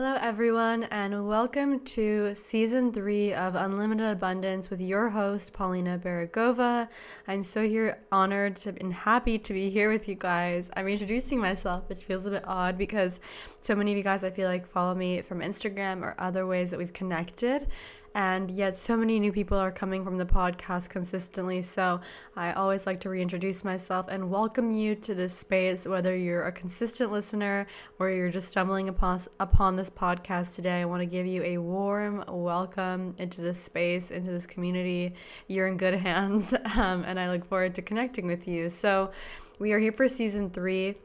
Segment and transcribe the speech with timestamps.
[0.00, 6.88] Hello, everyone, and welcome to season three of Unlimited Abundance with your host, Polina Beregova.
[7.26, 10.70] I'm so here, honored to, and happy to be here with you guys.
[10.76, 13.18] I'm introducing myself, which feels a bit odd because
[13.60, 16.70] so many of you guys, I feel like, follow me from Instagram or other ways
[16.70, 17.66] that we've connected
[18.14, 21.62] and yet so many new people are coming from the podcast consistently.
[21.62, 22.00] So
[22.36, 26.52] i always like to reintroduce myself and welcome you to this space whether you're a
[26.52, 27.66] consistent listener
[27.98, 30.80] or you're just stumbling upon upon this podcast today.
[30.80, 35.14] I want to give you a warm welcome into this space into this community.
[35.46, 38.70] You're in good hands um, and i look forward to connecting with you.
[38.70, 39.12] So
[39.58, 40.96] we are here for season three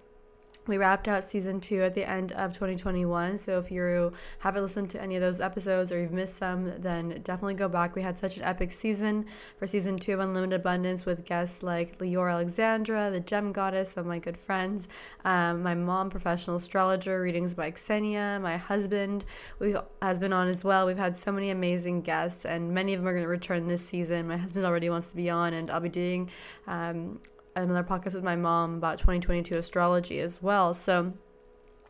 [0.67, 3.37] we wrapped out season two at the end of 2021.
[3.37, 7.19] So if you haven't listened to any of those episodes or you've missed some, then
[7.23, 7.95] definitely go back.
[7.95, 9.25] We had such an epic season
[9.57, 14.05] for season two of Unlimited Abundance with guests like Leora Alexandra, the Gem Goddess, of
[14.05, 14.87] my good friends,
[15.25, 19.25] um, my mom, professional astrologer, readings by Xenia, my husband
[19.59, 20.85] we has been on as well.
[20.85, 23.85] We've had so many amazing guests, and many of them are going to return this
[23.85, 24.27] season.
[24.27, 26.29] My husband already wants to be on, and I'll be doing
[26.67, 27.19] um,
[27.55, 30.73] another podcast with my mom about 2022 astrology as well.
[30.73, 31.13] So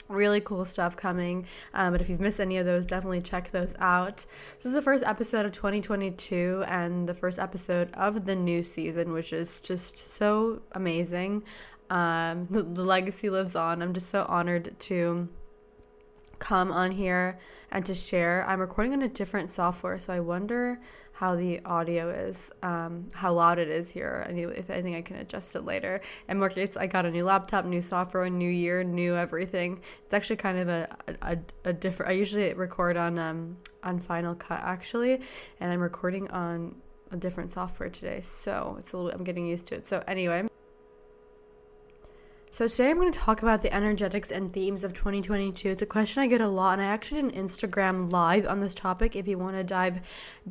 [0.09, 1.45] really cool stuff coming.
[1.73, 4.25] Um, but if you've missed any of those, definitely check those out.
[4.57, 9.13] This is the first episode of 2022 and the first episode of the new season,
[9.13, 11.43] which is just so amazing.
[11.89, 13.81] Um, the, the legacy lives on.
[13.81, 15.27] I'm just so honored to
[16.43, 17.39] come on here
[17.71, 18.45] and to share.
[18.49, 20.77] I'm recording on a different software, so I wonder
[21.13, 24.25] how the audio is, um, how loud it is here.
[24.27, 26.01] I if I think I can adjust it later.
[26.27, 29.79] And more case, I got a new laptop, new software, new year, new everything.
[30.03, 32.11] It's actually kind of a a, a different.
[32.11, 35.21] I usually record on um on Final Cut actually,
[35.61, 36.75] and I'm recording on
[37.11, 39.11] a different software today, so it's a little.
[39.11, 39.87] I'm getting used to it.
[39.87, 40.52] So anyway.
[42.53, 45.71] So today I'm going to talk about the energetics and themes of 2022.
[45.71, 48.59] It's a question I get a lot, and I actually did an Instagram live on
[48.59, 49.15] this topic.
[49.15, 50.01] If you want to dive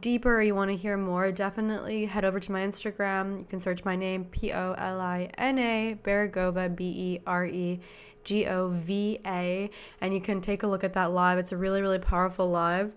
[0.01, 3.39] deeper or you want to hear more, definitely head over to my Instagram.
[3.39, 7.47] You can search my name, P O L I N A, Beregova, B E R
[7.47, 7.79] E.
[8.25, 11.39] G O V A, and you can take a look at that live.
[11.39, 12.97] It's a really, really powerful live.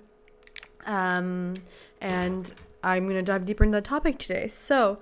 [0.87, 1.53] Um,
[2.01, 2.51] and
[2.83, 4.47] I'm going to dive deeper into the topic today.
[4.47, 4.99] So,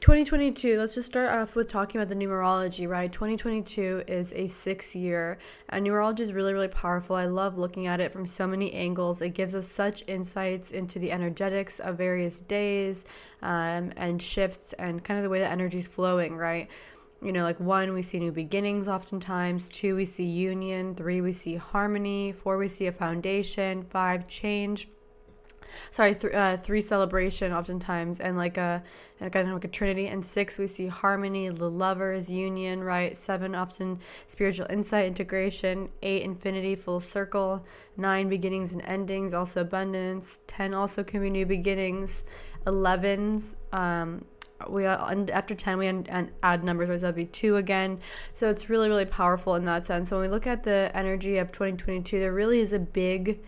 [0.00, 3.12] 2022, let's just start off with talking about the numerology, right?
[3.12, 5.36] 2022 is a six year,
[5.68, 7.16] and numerology is really, really powerful.
[7.16, 9.20] I love looking at it from so many angles.
[9.20, 13.04] It gives us such insights into the energetics of various days
[13.42, 16.70] um, and shifts and kind of the way the energy is flowing, right?
[17.20, 21.34] You know, like one, we see new beginnings oftentimes, two, we see union, three, we
[21.34, 24.88] see harmony, four, we see a foundation, five, change
[25.90, 28.82] sorry, th- uh, three celebration oftentimes, and like a
[29.18, 30.08] kind of like a trinity.
[30.08, 33.16] And six, we see harmony, the lovers, union, right?
[33.16, 35.88] Seven, often spiritual insight, integration.
[36.02, 37.64] Eight, infinity, full circle.
[37.96, 40.38] Nine, beginnings and endings, also abundance.
[40.46, 42.24] Ten, also can be new beginnings.
[42.66, 44.24] Elevens, um,
[44.68, 45.88] we are after 10 we
[46.42, 47.98] add numbers right that'd be 2 again
[48.34, 51.38] so it's really really powerful in that sense so when we look at the energy
[51.38, 53.40] of 2022 there really is a big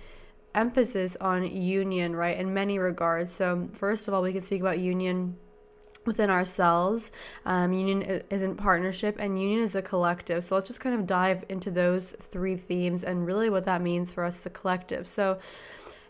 [0.55, 3.33] emphasis on union, right, in many regards.
[3.33, 5.37] So, first of all, we can speak about union
[6.05, 7.13] within ourselves.
[7.47, 10.45] Um, union isn't partnership, and union is a collective.
[10.45, 14.13] So, let's just kind of dive into those three themes and really what that means
[14.13, 15.07] for us as a collective.
[15.07, 15.39] So,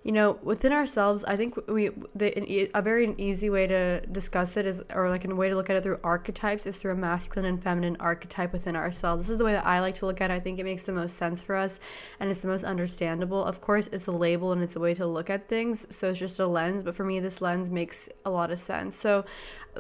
[0.05, 4.67] you know, within ourselves, I think we the, a very easy way to discuss it
[4.67, 7.49] is, or like a way to look at it through archetypes is through a masculine
[7.49, 9.23] and feminine archetype within ourselves.
[9.23, 10.35] This is the way that I like to look at it.
[10.35, 11.79] I think it makes the most sense for us,
[12.19, 13.45] and it's the most understandable.
[13.45, 16.19] Of course, it's a label and it's a way to look at things, so it's
[16.19, 16.83] just a lens.
[16.83, 18.97] But for me, this lens makes a lot of sense.
[18.97, 19.25] So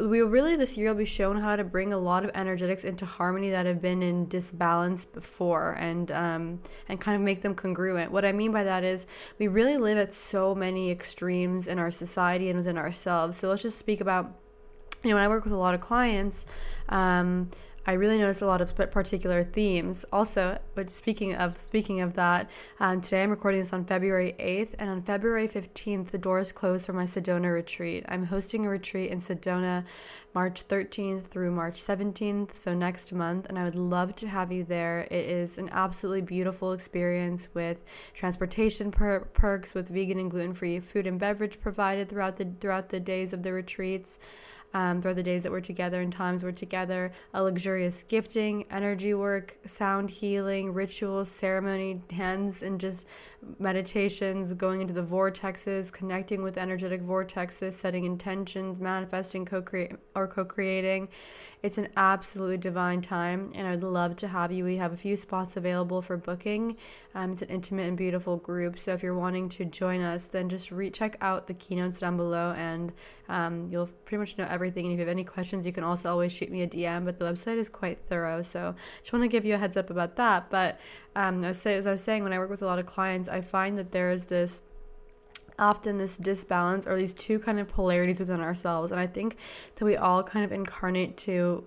[0.00, 3.04] we really this year will be shown how to bring a lot of energetics into
[3.04, 8.10] harmony that have been in disbalance before and um, and kind of make them congruent.
[8.10, 9.06] What i mean by that is
[9.38, 13.36] we really live at so many extremes in our society and within ourselves.
[13.36, 14.32] So let's just speak about
[15.04, 16.47] you know when i work with a lot of clients
[16.89, 17.48] um,
[17.84, 20.04] I really noticed a lot of particular themes.
[20.12, 22.48] Also, but speaking of speaking of that,
[22.78, 26.86] um, today I'm recording this on February 8th, and on February 15th, the doors close
[26.86, 28.04] for my Sedona retreat.
[28.08, 29.84] I'm hosting a retreat in Sedona,
[30.32, 34.62] March 13th through March 17th, so next month, and I would love to have you
[34.62, 35.08] there.
[35.10, 37.82] It is an absolutely beautiful experience with
[38.14, 43.00] transportation per- perks, with vegan and gluten-free food and beverage provided throughout the throughout the
[43.00, 44.20] days of the retreats
[44.74, 49.15] um, throughout the days that we're together and times we're together, a luxurious gifting, energy
[49.15, 53.07] work, sound healing, rituals, ceremony, hands, and just
[53.59, 61.09] meditations, going into the vortexes, connecting with energetic vortexes, setting intentions, manifesting, co-create or co-creating
[61.62, 64.64] It's an absolutely divine time, and I'd love to have you.
[64.64, 66.76] We have a few spots available for booking.
[67.14, 68.80] Um, it's an intimate and beautiful group.
[68.80, 72.16] So if you're wanting to join us, then just re- check out the keynotes down
[72.16, 72.92] below, and
[73.28, 74.86] um, you'll pretty much know everything.
[74.86, 77.04] And if you have any questions, you can also always shoot me a DM.
[77.04, 79.91] But the website is quite thorough, so just want to give you a heads up
[79.91, 80.50] about that.
[80.50, 80.80] But
[81.15, 83.78] um, as I was saying, when I work with a lot of clients, I find
[83.78, 84.62] that there is this
[85.62, 88.91] often this disbalance or these two kind of polarities within ourselves.
[88.91, 89.36] And I think
[89.76, 91.64] that we all kind of incarnate to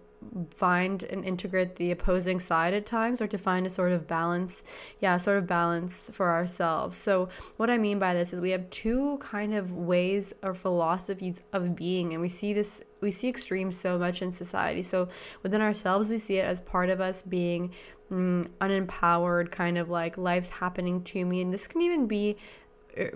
[0.50, 4.64] find and integrate the opposing side at times or to find a sort of balance
[5.00, 6.98] yeah sort of balance for ourselves.
[6.98, 11.42] So what i mean by this is we have two kind of ways or philosophies
[11.54, 14.82] of being and we see this we see extremes so much in society.
[14.82, 15.08] So
[15.44, 17.72] within ourselves we see it as part of us being
[18.12, 21.42] mm, unempowered kind of like life's happening to me.
[21.42, 22.38] And this can even be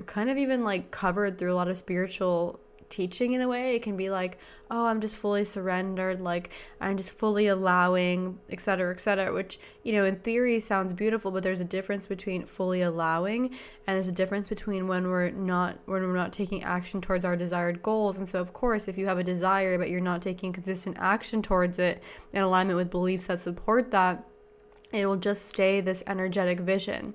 [0.05, 2.59] kind of even like covered through a lot of spiritual
[2.89, 3.75] teaching in a way.
[3.75, 4.39] It can be like
[4.71, 10.05] oh i'm just fully surrendered like i'm just fully allowing etc etc which you know
[10.05, 13.45] in theory sounds beautiful but there's a difference between fully allowing
[13.87, 17.35] and there's a difference between when we're not when we're not taking action towards our
[17.35, 18.17] desired goals.
[18.17, 21.41] And so of course if you have a desire but you're not taking consistent action
[21.41, 22.03] towards it
[22.33, 24.23] in alignment with beliefs that support that
[24.91, 27.13] it will just stay this energetic vision.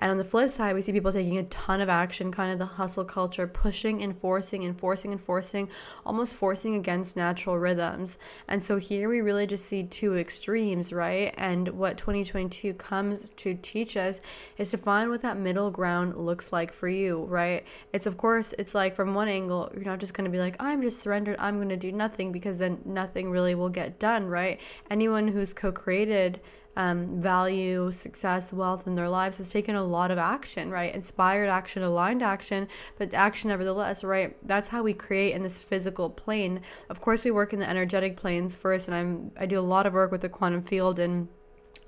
[0.00, 2.58] And on the flip side, we see people taking a ton of action, kind of
[2.58, 5.68] the hustle culture, pushing and forcing and forcing and forcing,
[6.06, 8.18] almost forcing against natural rhythms.
[8.46, 11.34] And so here we really just see two extremes, right?
[11.36, 14.20] And what 2022 comes to teach us
[14.58, 17.66] is to find what that middle ground looks like for you, right?
[17.92, 20.54] It's of course, it's like from one angle, you're not just going to be like,
[20.60, 24.28] I'm just surrendered, I'm going to do nothing because then nothing really will get done,
[24.28, 24.60] right?
[24.90, 26.40] Anyone who's co created
[26.78, 30.94] um, value, success, wealth in their lives has taken a lot of action, right?
[30.94, 34.36] Inspired action, aligned action, but action nevertheless, right?
[34.46, 36.60] That's how we create in this physical plane.
[36.88, 39.86] Of course, we work in the energetic planes first, and I'm I do a lot
[39.86, 41.26] of work with the quantum field and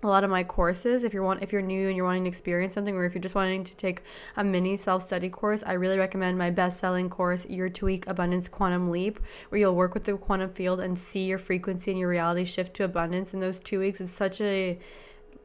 [0.03, 2.29] a lot of my courses if you're want if you're new and you're wanting to
[2.29, 4.03] experience something or if you're just wanting to take
[4.37, 9.21] a mini self-study course i really recommend my best-selling course Two Week abundance quantum leap
[9.49, 12.75] where you'll work with the quantum field and see your frequency and your reality shift
[12.75, 13.35] to abundance.
[13.35, 14.79] In those two weeks it's such a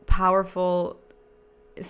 [0.05, 0.99] powerful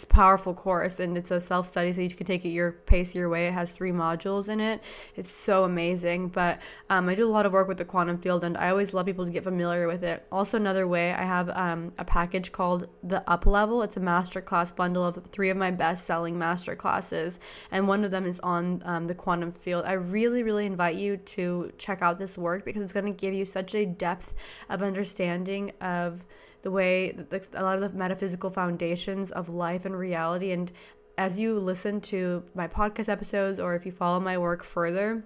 [0.10, 3.30] powerful course and it's a self study so you can take it your pace your
[3.30, 3.48] way.
[3.48, 4.82] It has three modules in it.
[5.16, 6.60] It's so amazing but
[6.90, 9.06] um, i do a lot of work with the quantum field and i always love
[9.06, 10.26] people to get familiar with it.
[10.32, 13.82] Also another way i have um, a package called the up level.
[13.82, 17.40] It's a masterclass bundle of three of my best selling master classes
[17.72, 19.86] and one of them is on um, the quantum field.
[19.86, 23.34] I really really invite you to check out this work because it's going to give
[23.34, 24.34] you such a depth
[24.70, 26.26] of understanding of
[26.66, 30.52] the way the, a lot of the metaphysical foundations of life and reality.
[30.52, 30.72] And
[31.16, 35.24] as you listen to my podcast episodes or if you follow my work further,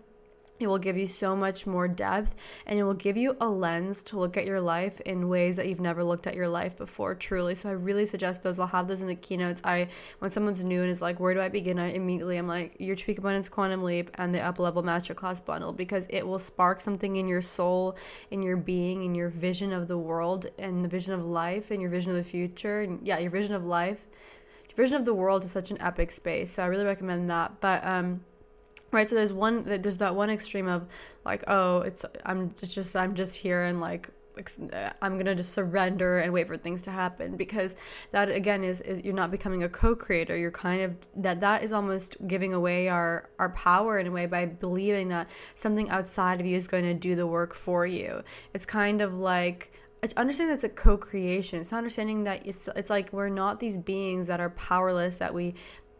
[0.59, 2.35] it will give you so much more depth
[2.65, 5.67] and it will give you a lens to look at your life in ways that
[5.67, 7.55] you've never looked at your life before truly.
[7.55, 8.59] So i really suggest those.
[8.59, 9.61] I'll have those in the keynotes.
[9.63, 9.87] I
[10.19, 11.79] when someone's new and is like where do i begin?
[11.79, 15.71] I immediately i'm like Two Week abundance quantum leap and the up level masterclass bundle
[15.71, 17.95] because it will spark something in your soul
[18.31, 21.81] in your being in your vision of the world and the vision of life and
[21.81, 22.81] your vision of the future.
[22.81, 24.07] And yeah your vision of life
[24.69, 26.51] your vision of the world is such an epic space.
[26.51, 27.59] So i really recommend that.
[27.59, 28.21] But um
[28.91, 30.87] right so there's one there's that one extreme of
[31.25, 34.09] like oh it's i'm it's just i'm just here and like
[34.73, 37.75] uh, I'm gonna just surrender and wait for things to happen because
[38.11, 40.37] that again is, is you're not becoming a co-creator.
[40.37, 44.25] You're kind of that that is almost giving away our our power in a way
[44.25, 48.23] by believing that something outside of you is going to do the work for you.
[48.53, 51.59] It's kind of like it's understanding that it's a co-creation.
[51.59, 55.55] It's understanding that it's it's like we're not these beings that are powerless that we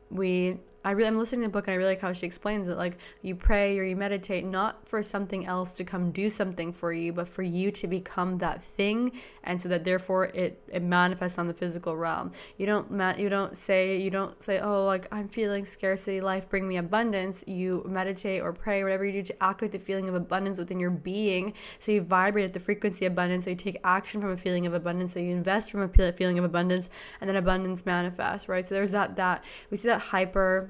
[0.10, 2.68] we I really, I'm listening to the book and I really like how she explains
[2.70, 2.78] it.
[2.78, 6.94] Like you pray or you meditate not for something else to come do something for
[6.94, 9.12] you, but for you to become that thing,
[9.44, 12.32] and so that therefore it, it manifests on the physical realm.
[12.58, 16.68] You don't you don't say you don't say oh like I'm feeling scarcity, life bring
[16.68, 17.44] me abundance.
[17.46, 20.92] You meditate or pray whatever you do to activate the feeling of abundance within your
[20.92, 21.54] being.
[21.80, 23.44] So you vibrate at the frequency of abundance.
[23.46, 25.14] So you take action from a feeling of abundance.
[25.14, 28.48] So you invest from a feeling of abundance, and then abundance manifests.
[28.48, 28.66] Right.
[28.66, 30.70] So there's that that we see that hyper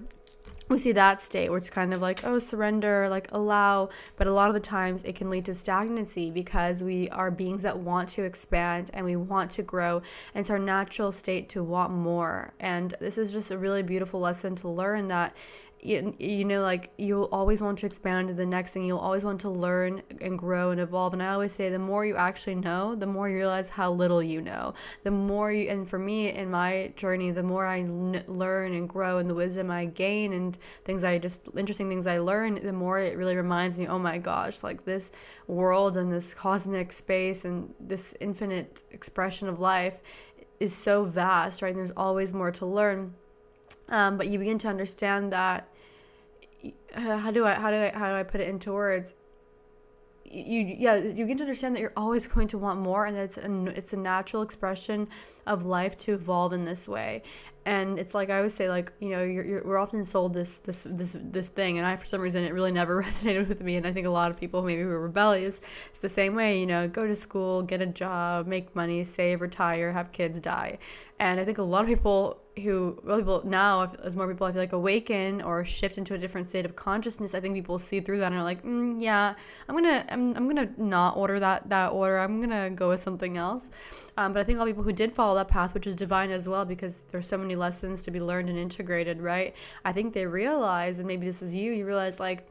[0.69, 4.33] we see that state where it's kind of like oh surrender like allow but a
[4.33, 8.07] lot of the times it can lead to stagnancy because we are beings that want
[8.09, 9.97] to expand and we want to grow.
[10.33, 12.53] And it's our natural state to want more.
[12.59, 15.35] And this is just a really beautiful lesson to learn that
[15.81, 18.83] you, you know like you'll always want to expand to the next thing.
[18.83, 21.13] You'll always want to learn and grow and evolve.
[21.13, 24.21] And i always say the more you actually know the more you realize how little
[24.21, 24.73] you know.
[25.03, 28.89] The more you and for me in my journey the more I n- learn and
[28.89, 32.73] grow and the wisdom i gain and things i just interesting things i learn the
[32.73, 35.11] more it really reminds me oh my gosh like this
[35.47, 40.01] world and this cosmic space and this infinite expression of life
[40.59, 41.69] is so vast right?
[41.69, 43.13] And there's always more to learn
[43.89, 45.67] um, but you begin to understand that
[46.95, 49.13] uh, how do I how do I how do I put it into words?
[50.25, 53.37] You yeah you begin to understand that you're always going to want more, and it's
[53.37, 55.07] a it's a natural expression
[55.47, 57.23] of life to evolve in this way.
[57.69, 60.57] And it's like I always say, like you know, you're, you're, we're often sold this
[60.57, 63.75] this this this thing, and I for some reason it really never resonated with me.
[63.75, 66.59] And I think a lot of people maybe who are rebellious, it's the same way.
[66.59, 70.79] You know, go to school, get a job, make money, save, retire, have kids, die.
[71.19, 74.61] And I think a lot of people who people now as more people I feel
[74.61, 78.19] like awaken or shift into a different state of consciousness I think people see through
[78.19, 79.33] that and are like mm, yeah
[79.67, 83.37] I'm gonna I'm, I'm gonna not order that that order I'm gonna go with something
[83.37, 83.69] else
[84.17, 85.95] um, but I think a lot of people who did follow that path which is
[85.95, 89.91] divine as well because there's so many lessons to be learned and integrated right I
[89.91, 92.47] think they realize and maybe this was you you realize like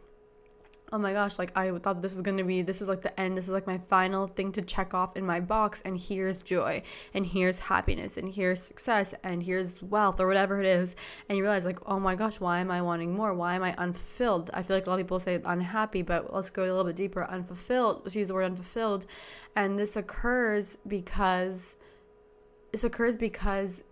[0.92, 3.36] oh my gosh, like I thought this was gonna be, this is like the end,
[3.36, 6.82] this is like my final thing to check off in my box, and here's joy,
[7.14, 10.96] and here's happiness, and here's success, and here's wealth, or whatever it is.
[11.28, 13.34] And you realize, like, oh my gosh, why am I wanting more?
[13.34, 14.50] Why am I unfulfilled?
[14.54, 16.96] I feel like a lot of people say unhappy, but let's go a little bit
[16.96, 17.24] deeper.
[17.24, 19.06] Unfulfilled, let's use the word unfulfilled.
[19.56, 21.76] And this occurs because,
[22.72, 23.82] this occurs because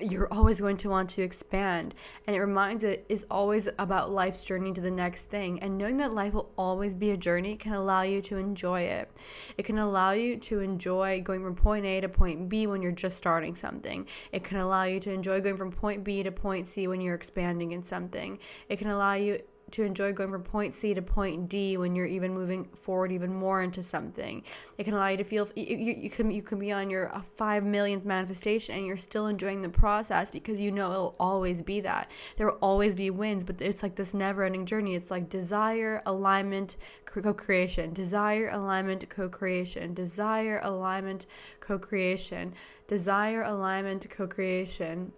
[0.00, 1.94] you're always going to want to expand.
[2.26, 5.60] And it reminds it is always about life's journey to the next thing.
[5.60, 9.10] And knowing that life will always be a journey can allow you to enjoy it.
[9.58, 12.92] It can allow you to enjoy going from point A to point B when you're
[12.92, 14.06] just starting something.
[14.32, 17.14] It can allow you to enjoy going from point B to point C when you're
[17.14, 18.38] expanding in something.
[18.68, 19.40] It can allow you
[19.72, 23.34] to enjoy going from point C to point D when you're even moving forward even
[23.34, 24.42] more into something.
[24.78, 27.22] It can allow you to feel you, you, can you can be on your uh,
[27.22, 31.80] five millionth manifestation and you're still enjoying the process because you know it'll always be
[31.80, 32.10] that.
[32.36, 34.94] There will always be wins, but it's like this never-ending journey.
[34.94, 41.26] It's like desire, alignment, co-creation, desire, alignment, co-creation, desire, alignment,
[41.60, 42.54] co-creation,
[42.86, 45.12] desire, alignment, co-creation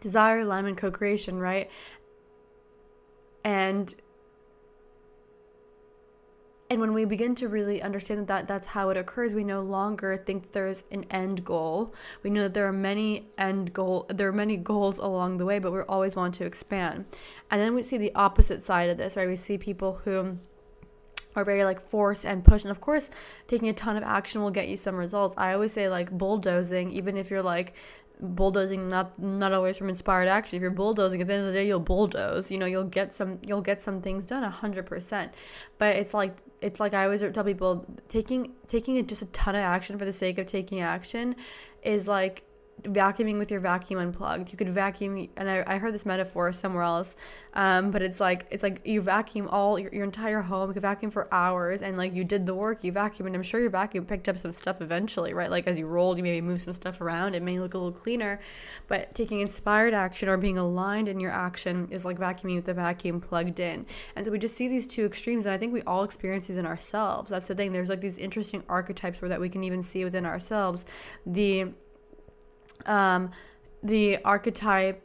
[0.00, 1.70] desire alignment co-creation right
[3.44, 3.94] and
[6.70, 10.16] and when we begin to really understand that that's how it occurs we no longer
[10.16, 11.92] think there's an end goal.
[12.22, 15.58] We know that there are many end goal there are many goals along the way
[15.58, 17.06] but we're always want to expand.
[17.50, 19.28] And then we see the opposite side of this right?
[19.28, 20.38] We see people who
[21.34, 22.62] are very like force and push.
[22.62, 23.10] And of course
[23.48, 25.34] taking a ton of action will get you some results.
[25.36, 27.74] I always say like bulldozing even if you're like
[28.20, 30.56] bulldozing not not always from inspired action.
[30.56, 32.50] If you're bulldozing at the end of the day you'll bulldoze.
[32.50, 35.30] You know you'll get some you'll get some things done 100%
[35.78, 39.62] but it's like it's like i always tell people taking taking just a ton of
[39.62, 41.34] action for the sake of taking action
[41.82, 42.44] is like
[42.84, 44.50] vacuuming with your vacuum unplugged.
[44.50, 47.16] You could vacuum, and I, I heard this metaphor somewhere else,
[47.54, 50.68] um, but it's like it's like you vacuum all your, your entire home.
[50.68, 53.42] You could vacuum for hours, and like you did the work, you vacuum, and I'm
[53.42, 55.50] sure your vacuum picked up some stuff eventually, right?
[55.50, 57.34] Like as you rolled, you maybe moved some stuff around.
[57.34, 58.40] It may look a little cleaner,
[58.88, 62.74] but taking inspired action or being aligned in your action is like vacuuming with the
[62.74, 63.86] vacuum plugged in.
[64.16, 66.56] And so we just see these two extremes, and I think we all experience these
[66.56, 67.30] in ourselves.
[67.30, 67.72] That's the thing.
[67.72, 70.84] There's like these interesting archetypes where that we can even see within ourselves.
[71.26, 71.72] The
[72.86, 73.30] um,
[73.82, 75.02] the archetype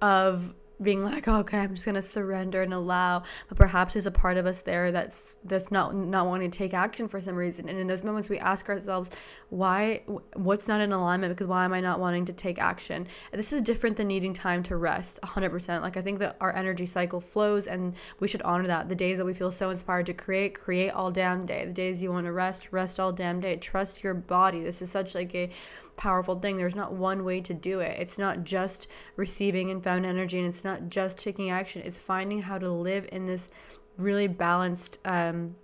[0.00, 3.22] of being like, okay, I'm just gonna surrender and allow.
[3.48, 6.74] But perhaps there's a part of us there that's that's not not wanting to take
[6.74, 7.68] action for some reason.
[7.68, 9.10] And in those moments, we ask ourselves,
[9.50, 10.02] why?
[10.34, 11.34] What's not in alignment?
[11.34, 13.06] Because why am I not wanting to take action?
[13.32, 15.20] And this is different than needing time to rest.
[15.22, 15.82] 100%.
[15.82, 18.88] Like I think that our energy cycle flows, and we should honor that.
[18.88, 21.66] The days that we feel so inspired to create, create all damn day.
[21.66, 23.56] The days you want to rest, rest all damn day.
[23.56, 24.62] Trust your body.
[24.62, 25.50] This is such like a
[25.96, 26.56] powerful thing.
[26.56, 27.98] There's not one way to do it.
[28.00, 31.82] It's not just receiving and found energy, and it's not just taking action.
[31.84, 33.48] It's finding how to live in this
[33.96, 35.54] really balanced, um,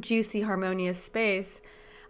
[0.00, 1.60] juicy, harmonious space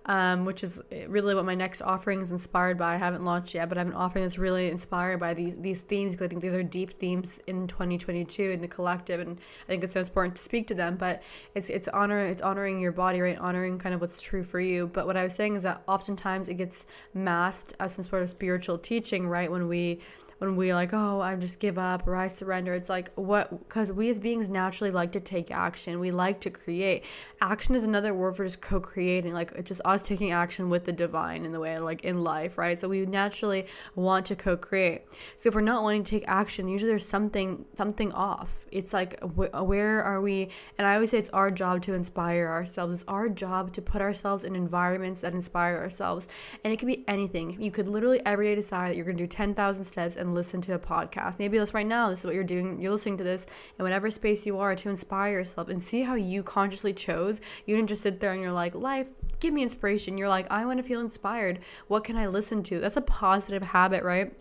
[0.06, 2.94] um, which is really what my next offering is inspired by.
[2.94, 5.80] I haven't launched yet, but I have an offering that's really inspired by these these
[5.80, 9.66] themes because I think these are deep themes in 2022 in the collective, and I
[9.66, 10.96] think it's so important to speak to them.
[10.96, 11.22] But
[11.54, 13.38] it's it's honor it's honoring your body, right?
[13.38, 14.86] Honoring kind of what's true for you.
[14.92, 18.30] But what I was saying is that oftentimes it gets masked as some sort of
[18.30, 19.50] spiritual teaching, right?
[19.50, 20.00] When we
[20.38, 22.72] when we like, oh, I just give up or I surrender.
[22.74, 25.98] It's like what because we as beings naturally like to take action.
[25.98, 27.04] We like to create.
[27.40, 29.32] Action is another word for just co-creating.
[29.32, 32.58] Like it's just us taking action with the divine in the way like in life,
[32.58, 32.78] right?
[32.78, 35.04] So we naturally want to co-create.
[35.36, 38.54] So if we're not wanting to take action, usually there's something something off.
[38.70, 40.50] It's like wh- where are we?
[40.76, 42.94] And I always say it's our job to inspire ourselves.
[42.94, 46.28] It's our job to put ourselves in environments that inspire ourselves.
[46.62, 47.56] And it could be anything.
[47.60, 50.60] You could literally every day decide that you're going to do 10,000 steps and listen
[50.62, 51.38] to a podcast.
[51.38, 52.80] Maybe this right now, this is what you're doing.
[52.80, 53.46] You're listening to this
[53.78, 57.40] in whatever space you are to inspire yourself and see how you consciously chose.
[57.66, 59.06] You didn't just sit there and you're like, life,
[59.40, 60.18] give me inspiration.
[60.18, 61.60] You're like, I want to feel inspired.
[61.88, 62.80] What can I listen to?
[62.80, 64.32] That's a positive habit, right?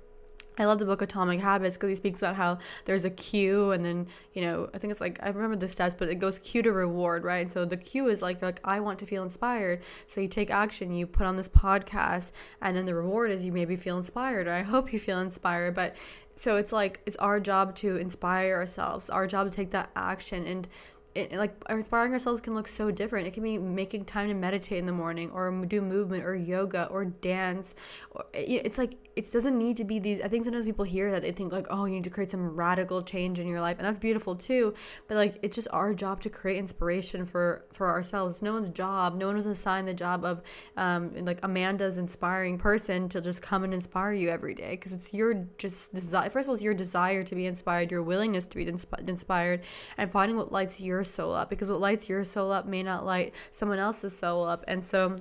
[0.57, 3.83] I love the book Atomic Habits because he speaks about how there's a cue and
[3.83, 6.61] then, you know, I think it's like I remember the stats, but it goes cue
[6.61, 7.51] to reward, right?
[7.51, 9.81] So the cue is like like I want to feel inspired.
[10.07, 12.31] So you take action, you put on this podcast,
[12.61, 15.75] and then the reward is you maybe feel inspired or I hope you feel inspired.
[15.75, 15.95] But
[16.35, 20.45] so it's like it's our job to inspire ourselves, our job to take that action
[20.45, 20.67] and
[21.15, 23.25] it, like inspiring ourselves can look so different.
[23.25, 26.87] It can be making time to meditate in the morning, or do movement, or yoga,
[26.91, 27.73] or dance.
[28.11, 30.19] Or it's like it doesn't need to be these.
[30.21, 32.55] I think sometimes people hear that they think like, oh, you need to create some
[32.55, 34.73] radical change in your life, and that's beautiful too.
[35.07, 38.41] But like, it's just our job to create inspiration for for ourselves.
[38.41, 39.15] no one's job.
[39.15, 40.41] No one was assigned the job of
[40.75, 45.13] um, like Amanda's inspiring person to just come and inspire you every day because it's
[45.13, 46.29] your just desire.
[46.29, 49.61] First of all, it's your desire to be inspired, your willingness to be insp- inspired,
[49.97, 53.05] and finding what lights your soul up because what lights your soul up may not
[53.05, 54.65] light someone else's soul up.
[54.67, 55.15] And so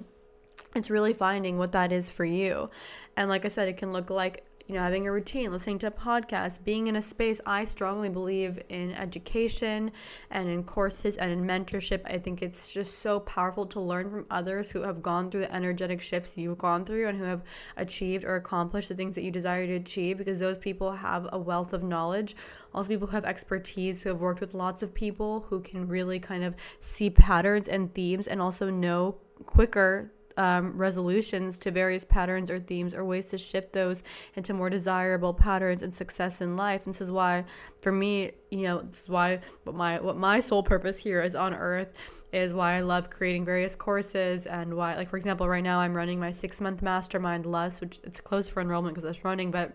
[0.74, 2.68] it's really finding what that is for you.
[3.16, 5.88] And like I said, it can look like you know, having a routine, listening to
[5.88, 7.38] a podcast, being in a space.
[7.44, 9.92] I strongly believe in education
[10.30, 12.00] and in courses and in mentorship.
[12.06, 15.54] I think it's just so powerful to learn from others who have gone through the
[15.54, 17.42] energetic shifts you've gone through and who have
[17.76, 21.38] achieved or accomplished the things that you desire to achieve because those people have a
[21.38, 22.34] wealth of knowledge.
[22.72, 26.18] Also, people who have expertise, who have worked with lots of people, who can really
[26.18, 32.50] kind of see patterns and themes and also know quicker um, resolutions to various patterns
[32.50, 34.02] or themes or ways to shift those
[34.34, 36.84] into more desirable patterns and success in life.
[36.84, 37.44] And this is why,
[37.82, 41.34] for me, you know, this is why what my what my sole purpose here is
[41.34, 41.92] on Earth
[42.32, 45.94] is why I love creating various courses and why, like for example, right now I'm
[45.94, 49.72] running my six month mastermind less, which it's closed for enrollment because it's running, but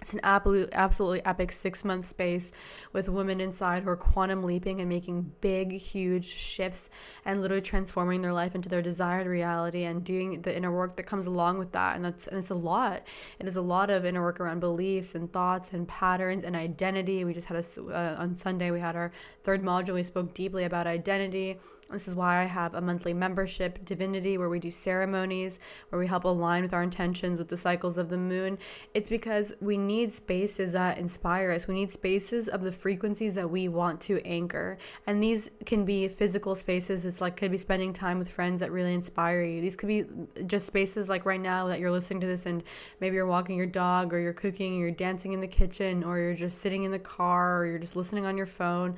[0.00, 2.52] it's an absolutely epic six month space
[2.92, 6.90] with women inside who are quantum leaping and making big, huge shifts
[7.24, 11.04] and literally transforming their life into their desired reality and doing the inner work that
[11.04, 11.96] comes along with that.
[11.96, 13.06] And that's and it's a lot.
[13.38, 17.24] It is a lot of inner work around beliefs and thoughts and patterns and identity.
[17.24, 19.10] We just had a uh, on Sunday we had our
[19.42, 19.94] third module.
[19.94, 21.58] We spoke deeply about identity
[21.90, 26.06] this is why I have a monthly membership, Divinity, where we do ceremonies, where we
[26.06, 28.58] help align with our intentions with the cycles of the moon.
[28.94, 31.68] It's because we need spaces that inspire us.
[31.68, 34.78] We need spaces of the frequencies that we want to anchor.
[35.06, 37.04] And these can be physical spaces.
[37.04, 39.60] It's like could be spending time with friends that really inspire you.
[39.60, 40.04] These could be
[40.46, 42.62] just spaces like right now that you're listening to this and
[43.00, 46.18] maybe you're walking your dog or you're cooking or you're dancing in the kitchen or
[46.18, 48.96] you're just sitting in the car or you're just listening on your phone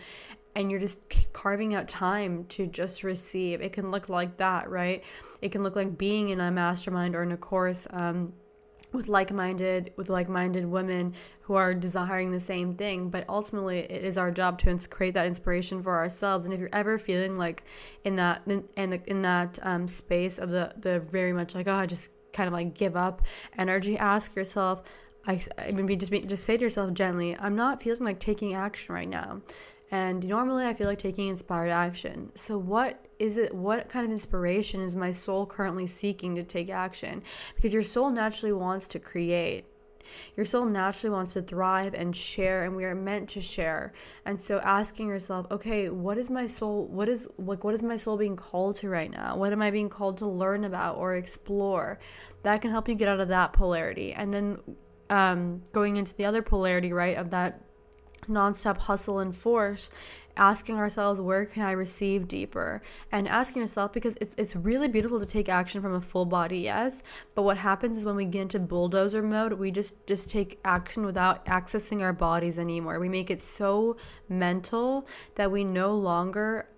[0.56, 0.98] and you're just
[1.34, 3.60] carving out time to just receive.
[3.60, 5.04] It can look like that, right?
[5.42, 8.32] It can look like being in a mastermind or in a course um,
[8.92, 13.10] with like-minded with like-minded women who are desiring the same thing.
[13.10, 16.46] But ultimately, it is our job to create that inspiration for ourselves.
[16.46, 17.64] And if you're ever feeling like
[18.04, 18.64] in that in,
[19.06, 22.54] in, that um, space of the the very much like oh I just kind of
[22.54, 23.22] like give up
[23.58, 24.82] energy, ask yourself.
[25.26, 28.54] I, I mean, just be, just say to yourself gently, I'm not feeling like taking
[28.54, 29.42] action right now.
[29.90, 32.32] And normally I feel like taking inspired action.
[32.34, 33.54] So, what is it?
[33.54, 37.22] What kind of inspiration is my soul currently seeking to take action?
[37.54, 39.64] Because your soul naturally wants to create.
[40.36, 43.92] Your soul naturally wants to thrive and share, and we are meant to share.
[44.24, 46.86] And so, asking yourself, okay, what is my soul?
[46.86, 47.62] What is like?
[47.62, 49.36] What is my soul being called to right now?
[49.36, 52.00] What am I being called to learn about or explore?
[52.42, 54.58] That can help you get out of that polarity, and then
[55.10, 57.60] um, going into the other polarity, right, of that
[58.28, 59.90] nonstop hustle and force
[60.38, 62.82] asking ourselves where can i receive deeper?
[63.10, 66.58] And asking yourself because it's, it's really beautiful to take action from a full body
[66.58, 67.02] yes
[67.34, 71.06] but what happens is when we get into bulldozer mode we just just take action
[71.06, 72.98] without accessing our bodies anymore.
[72.98, 73.96] We make it so
[74.28, 76.68] mental that we no longer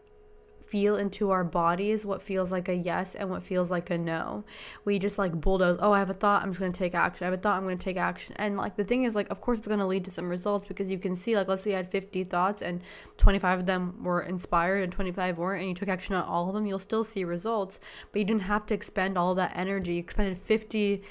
[0.69, 4.45] feel into our bodies what feels like a yes and what feels like a no.
[4.85, 7.25] We just like bulldoze, oh, I have a thought, I'm just to take action.
[7.25, 8.35] I have a thought, I'm to take action.
[8.37, 10.91] And like the thing is, like, of course, it's to lead to some results because
[10.91, 12.83] you can see, like, let's say you had 50 thoughts and
[13.17, 16.55] 25 of them were inspired and 25 weren't, and you took action on all of
[16.55, 17.81] them, you'll still see results,
[18.13, 19.95] but you didn't have to expend all that energy.
[19.95, 21.03] You expended 50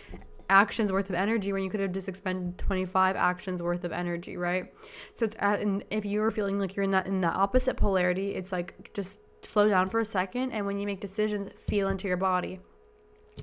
[0.50, 4.38] actions worth of energy when you could have just expended 25 actions worth of energy,
[4.38, 4.72] right?
[5.14, 8.36] So it's at, and if you're feeling like you're in that in the opposite polarity,
[8.36, 12.08] it's like just slow down for a second and when you make decisions, feel into
[12.08, 12.60] your body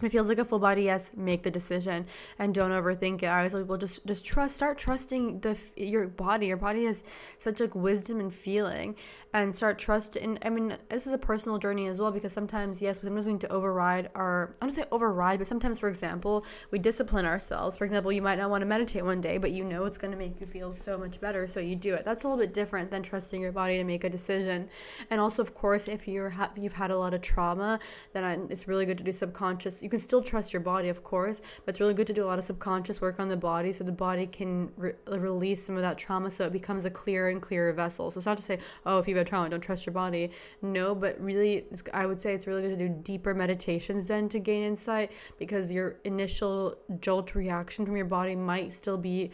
[0.03, 2.07] it feels like a full body yes make the decision
[2.39, 3.27] and don't overthink it.
[3.27, 6.47] I always like well just just trust start trusting the your body.
[6.47, 7.03] Your body has
[7.39, 8.97] such like wisdom and feeling
[9.33, 13.01] and start trusting i mean this is a personal journey as well because sometimes yes
[13.01, 16.79] sometimes we need to override our i don't say override but sometimes for example we
[16.79, 17.77] discipline ourselves.
[17.77, 20.11] For example you might not want to meditate one day but you know it's going
[20.11, 22.05] to make you feel so much better so you do it.
[22.05, 24.69] That's a little bit different than trusting your body to make a decision.
[25.11, 27.79] And also of course if you're ha- you've had a lot of trauma
[28.13, 31.05] then I, it's really good to do subconscious you can still trust your body, of
[31.05, 33.71] course, but it's really good to do a lot of subconscious work on the body
[33.71, 37.29] so the body can re- release some of that trauma so it becomes a clearer
[37.29, 38.11] and clearer vessel.
[38.11, 40.31] So it's not to say, oh, if you've had trauma, don't trust your body.
[40.63, 44.39] No, but really, I would say it's really good to do deeper meditations then to
[44.39, 49.31] gain insight because your initial jolt reaction from your body might still be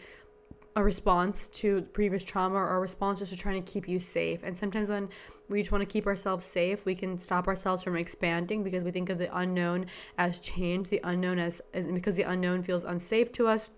[0.75, 4.41] a response to previous trauma or a response just to trying to keep you safe.
[4.43, 5.09] And sometimes when
[5.49, 8.91] we just want to keep ourselves safe, we can stop ourselves from expanding because we
[8.91, 13.31] think of the unknown as change, the unknown as, as because the unknown feels unsafe
[13.33, 13.69] to us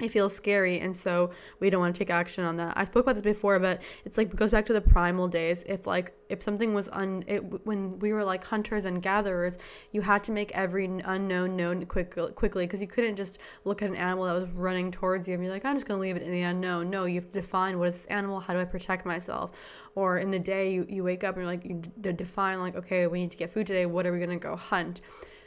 [0.00, 1.30] it feels scary and so
[1.60, 2.74] we don't want to take action on that.
[2.76, 5.64] I spoke about this before but it's like it goes back to the primal days.
[5.66, 9.58] If like if something was un it, when we were like hunters and gatherers
[9.92, 13.88] you had to make every unknown known quick, quickly because you couldn't just look at
[13.88, 16.16] an animal that was running towards you and be like i'm just going to leave
[16.16, 16.90] it in the unknown.
[16.90, 19.52] No you have to define what is this animal how do i protect myself?
[19.94, 23.06] Or in the day you, you wake up and you're like you define like okay
[23.06, 23.86] we need to get food today.
[23.86, 25.00] What are we going to go hunt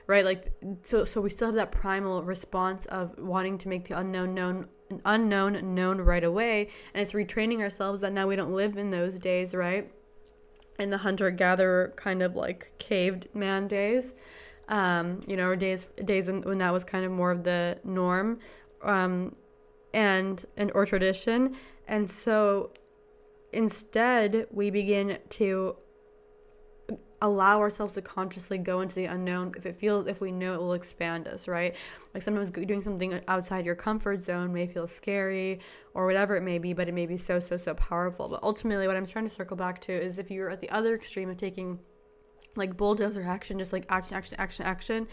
[0.07, 0.25] right?
[0.25, 0.51] Like
[0.83, 4.67] so so we still have that primal response of wanting to make the unknown known
[5.05, 6.69] unknown known right away.
[6.93, 9.91] And it's retraining ourselves that now we don't live in those days right?
[10.79, 14.13] In the hunter gatherer kind of like caved man days.
[14.69, 17.79] Um you know or days days when, when that was kind of more of the
[17.83, 18.39] norm.
[18.83, 19.35] Um
[19.93, 21.55] and and or tradition.
[21.87, 22.71] And so
[23.53, 25.75] instead we begin to
[27.21, 30.59] allow ourselves to consciously go into the unknown if it feels if we know it
[30.59, 31.75] will expand us right?
[32.13, 35.59] Like sometimes doing something outside your comfort zone may feel scary
[35.93, 38.27] or whatever it may be but it may be so so so powerful.
[38.27, 40.93] But ultimately what i'm trying to circle back to is if you're at the other
[40.93, 41.79] extreme of taking
[42.55, 45.07] like bulldozer action just like action action action action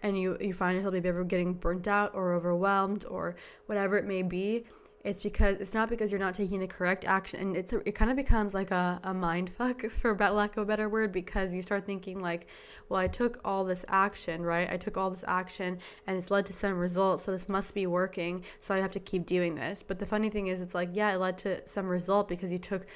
[0.00, 3.34] and you you find yourself maybe ever getting burnt out or overwhelmed or
[3.66, 4.64] whatever it may be
[5.04, 7.92] it's because it's not because you're not taking the correct action and it's a, it
[7.92, 11.52] kind of becomes like a, a mind fuck for lack of a better word because
[11.52, 12.46] you start thinking like
[12.88, 14.70] well i took all this action right?
[14.70, 17.86] I took all this action and it's led to some results so this must be
[17.86, 19.82] working so i have to keep doing this.
[19.86, 22.58] But the funny thing is it's like yeah it led to some result because you
[22.58, 22.86] took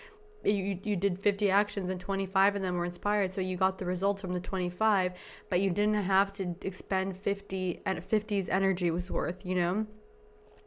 [0.44, 3.84] you, you did 50 actions and 25 of them were inspired so you got the
[3.84, 5.12] results from the 25
[5.48, 9.86] but you didn't have to expend 50 and 50's energy was worth you know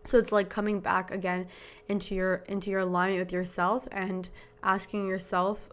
[0.05, 1.47] so it's like coming back again
[1.87, 4.29] into your into your alignment with yourself and
[4.63, 5.69] asking yourself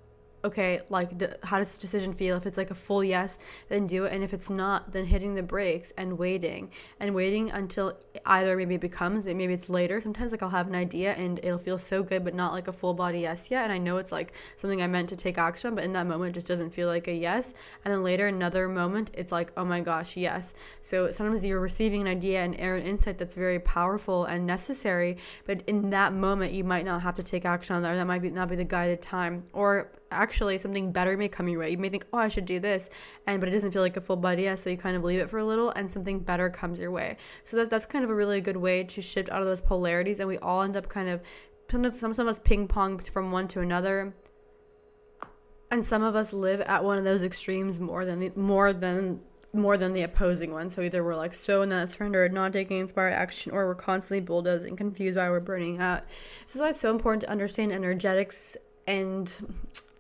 [0.47, 2.37] okay, like, d- how does this decision feel?
[2.37, 4.13] If it's like a full yes, then do it.
[4.13, 8.77] And if it's not, then hitting the brakes and waiting and waiting until either maybe
[8.77, 10.01] it becomes, maybe it's later.
[10.01, 12.73] Sometimes, like, I'll have an idea and it'll feel so good, but not like a
[12.73, 13.65] full body yes yet.
[13.65, 16.31] And I know it's like something I meant to take action, but in that moment,
[16.31, 17.53] it just doesn't feel like a yes.
[17.85, 20.55] And then later, another moment, it's like, oh my gosh, yes.
[20.83, 25.63] So sometimes you're receiving an idea and an insight that's very powerful and necessary, but
[25.67, 28.23] in that moment, you might not have to take action on that, or that might
[28.23, 29.45] be not be the guided time.
[29.53, 31.70] Or actually something better may come your way.
[31.70, 32.88] You may think, oh, I should do this,
[33.26, 35.20] and but it doesn't feel like a full body yes, so you kind of leave
[35.20, 37.16] it for a little, and something better comes your way.
[37.44, 40.20] So that's that's kind of a really good way to shift out of those polarities,
[40.20, 41.20] and we all end up kind of
[41.70, 44.14] sometimes some of us ping pong from one to another.
[45.68, 49.20] And some of us live at one of those extremes more than more than
[49.52, 50.70] more than the opposing one.
[50.70, 54.20] So either we're like so in that surrender, not taking inspired action, or we're constantly
[54.20, 56.05] bulldozing, and confused why we're burning out.
[56.44, 59.33] This is why it's so important to understand energetics and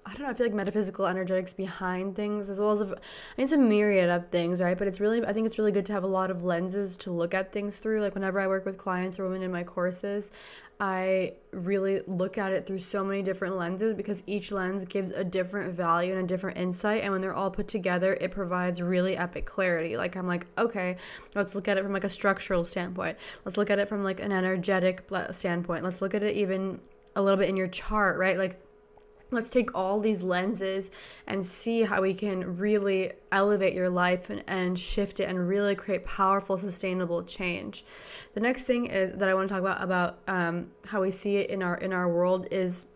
[0.06, 2.94] I don't know, I feel like metaphysical energetics behind things as well as, mean,
[3.38, 4.78] it's a myriad of things, right?
[4.78, 7.10] But it's really, I think it's really good to have a lot of lenses to
[7.10, 8.02] look at things through.
[8.02, 10.30] Like whenever I work with clients or women in my courses,
[10.78, 15.24] I really look at it through so many different lenses because each lens gives a
[15.24, 17.02] different value and a different insight.
[17.02, 19.96] And when they're all put together, it provides really epic clarity.
[19.96, 20.98] Like, I'm like, okay,
[21.34, 23.18] let's look at it from like a structural standpoint.
[23.44, 25.82] Let's look at it from like an energetic standpoint.
[25.82, 26.78] Let's look at it even
[27.16, 28.38] a little bit in your chart, right?
[28.38, 28.60] Like,
[29.30, 30.90] let's take all these lenses
[31.26, 35.74] and see how we can really elevate your life and, and shift it and really
[35.74, 37.84] create powerful sustainable change
[38.34, 41.36] the next thing is that i want to talk about about um, how we see
[41.36, 42.86] it in our in our world is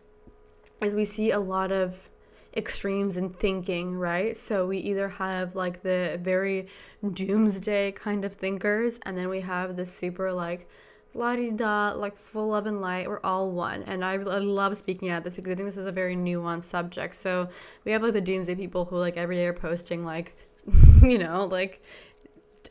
[0.83, 2.11] is we see a lot of
[2.57, 4.37] extremes in thinking, right?
[4.37, 6.69] So we either have like the very
[7.13, 10.69] doomsday kind of thinkers, and then we have the super like
[11.15, 13.09] la di da, like full love and light.
[13.09, 13.83] We're all one.
[13.85, 16.65] And I, I love speaking at this because I think this is a very nuanced
[16.65, 17.17] subject.
[17.17, 17.49] So
[17.85, 20.37] we have like the doomsday people who like every day are posting like,
[21.03, 21.83] you know, like,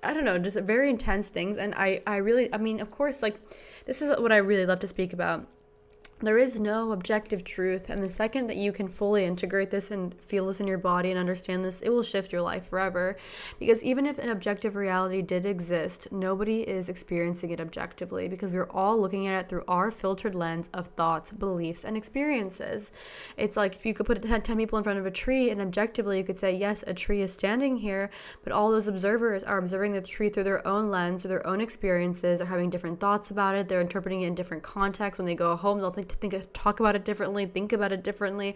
[0.03, 1.57] I don't know, just very intense things.
[1.57, 3.39] And I, I really, I mean, of course, like,
[3.85, 5.45] this is what I really love to speak about
[6.21, 10.13] there is no objective truth and the second that you can fully integrate this and
[10.19, 13.15] feel this in your body and understand this it will shift your life forever.
[13.57, 18.69] Because even if an objective reality did exist nobody is experiencing it objectively because we're
[18.71, 22.91] all looking at it through our filtered lens of thoughts beliefs and experiences.
[23.37, 26.25] It's like you could put 10 people in front of a tree and objectively you
[26.25, 28.09] could say yes a tree is standing here
[28.43, 31.61] but all those observers are observing the tree through their own lens or their own
[31.61, 32.39] experiences.
[32.39, 33.69] They're having different thoughts about it.
[33.69, 35.17] They're interpreting it in different contexts.
[35.17, 38.55] When they go home they'll think think talk about it differently, think about it differently.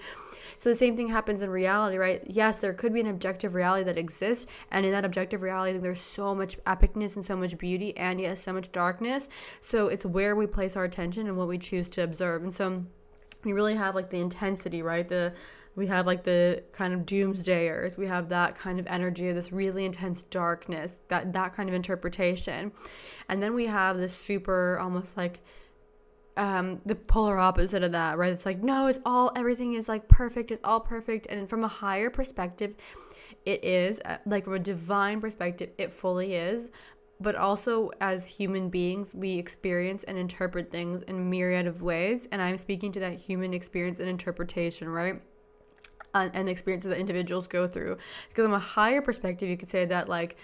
[0.58, 2.22] So the same thing happens in reality, right?
[2.28, 6.02] Yes, there could be an objective reality that exists, and in that objective reality, there's
[6.02, 9.30] so much epicness and so much beauty, and yes, so much darkness.
[9.62, 12.44] So it's where we place our attention and what we choose to observe.
[12.44, 12.84] And so
[13.44, 15.08] we really have like the intensity, right?
[15.08, 15.34] The
[15.76, 19.52] we have like the kind of doomsdayers we have that kind of energy of this
[19.52, 22.72] really intense darkness that that kind of interpretation
[23.30, 25.40] and then we have this super almost like
[26.38, 28.34] um, the polar opposite of that, right?
[28.34, 31.28] It's like, no, it's all, everything is like perfect, it's all perfect.
[31.28, 32.76] And from a higher perspective,
[33.46, 36.70] it is, uh, like from a divine perspective, it fully is.
[37.20, 42.28] But also, as human beings, we experience and interpret things in a myriad of ways.
[42.32, 45.22] And I'm speaking to that human experience and interpretation, right?
[46.14, 47.98] And the experiences that individuals go through.
[48.30, 50.38] Because from a higher perspective, you could say that like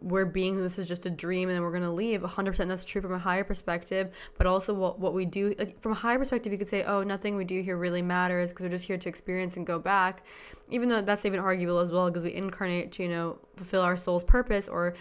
[0.00, 2.20] we're being this is just a dream and we're gonna leave.
[2.20, 4.12] 100% that's true from a higher perspective.
[4.38, 7.02] But also what what we do like, from a higher perspective, you could say, oh,
[7.02, 10.24] nothing we do here really matters because we're just here to experience and go back.
[10.70, 13.96] Even though that's even arguable as well because we incarnate to you know fulfill our
[13.96, 14.94] soul's purpose or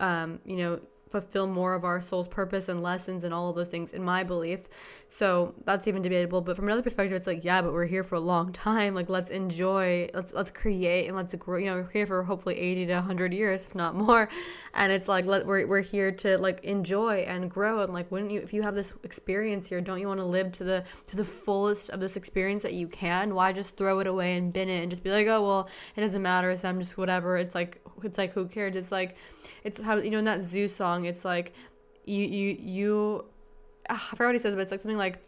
[0.00, 0.80] um, you know
[1.12, 4.24] fulfill more of our soul's purpose and lessons and all of those things in my
[4.24, 4.60] belief.
[5.08, 8.16] So that's even debatable but from another perspective it's like yeah but we're here for
[8.16, 8.94] a long time.
[8.94, 12.58] Like let's enjoy let's let's create and let's grow you know we're here for hopefully
[12.58, 14.28] 80 to 100 years if not more.
[14.74, 17.80] And it's like let we're, we're here to like enjoy and grow.
[17.82, 20.50] And like wouldn't you if you have this experience here don't you want to live
[20.52, 23.34] to the to the fullest of this experience that you can?
[23.34, 26.00] Why just throw it away and bin it and just be like oh well it
[26.00, 27.36] doesn't matter so i'm just whatever.
[27.36, 28.76] It's like it's like who cares?
[28.76, 29.16] It's like
[29.64, 31.52] it's how you know in that zoo song it's like
[32.04, 33.24] you you you
[33.88, 35.20] I forgot what he says but it's like something like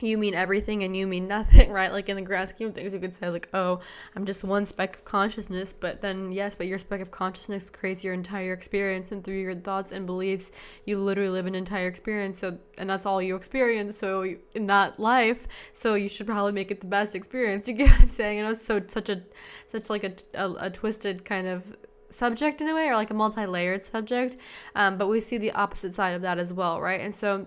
[0.00, 1.92] you mean everything and you mean nothing, right?
[1.92, 3.80] Like in the grand scheme of things, you could say like, oh,
[4.14, 8.04] I'm just one speck of consciousness, but then yes, but your speck of consciousness creates
[8.04, 10.50] your entire experience, and through your thoughts and beliefs,
[10.84, 12.38] you literally live an entire experience.
[12.40, 13.96] So, and that's all you experience.
[13.96, 17.68] So in that life, so you should probably make it the best experience.
[17.68, 18.38] You get what I'm saying?
[18.38, 19.22] You know, so such a,
[19.66, 21.76] such like a, a, a twisted kind of
[22.10, 24.38] subject in a way, or like a multi-layered subject.
[24.74, 27.00] Um, but we see the opposite side of that as well, right?
[27.00, 27.46] And so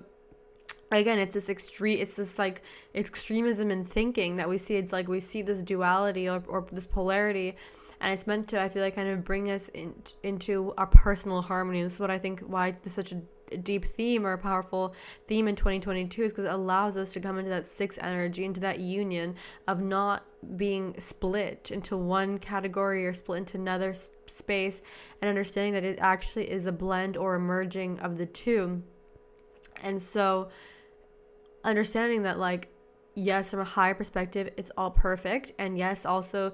[0.92, 2.62] again it's this extreme it's this like
[2.96, 6.86] extremism in thinking that we see it's like we see this duality or, or this
[6.86, 7.56] polarity
[8.02, 11.42] and it's meant to i feel like kind of bring us in, into our personal
[11.42, 11.82] harmony.
[11.84, 13.22] This is what i think why this is such a
[13.58, 14.96] deep theme or a powerful
[15.28, 18.62] theme in 2022 is because it allows us to come into that sixth energy into
[18.62, 19.36] that union
[19.68, 20.26] of not
[20.56, 23.94] being split into one category or split into another
[24.26, 24.82] space
[25.22, 28.82] and understanding that it actually is a blend or a merging of the two.
[29.84, 30.50] And so
[31.64, 32.70] understanding that like
[33.16, 36.54] yes from a higher perspective it's all perfect and yes also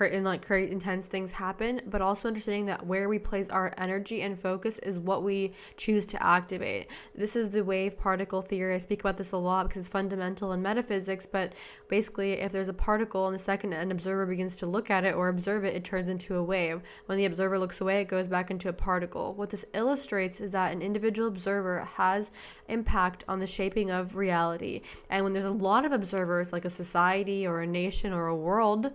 [0.00, 4.22] and like create intense things happen but also understanding that where we place our energy
[4.22, 6.86] and focus is what we choose to activate.
[7.14, 10.52] This is the wave particle theory i speak about this a lot because it's fundamental
[10.52, 11.54] in metaphysics but
[11.88, 15.14] basically if there's a particle and the second an observer begins to look at it
[15.14, 16.80] or observe it it turns into a wave.
[17.06, 19.34] When the observer looks away it goes back into a particle.
[19.34, 22.30] What this illustrates is that an individual observer has
[22.68, 24.82] impact on the shaping of reality.
[25.10, 28.36] And when there's a lot of observers like a society or a nation or a
[28.36, 28.92] world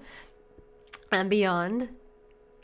[1.11, 1.89] and beyond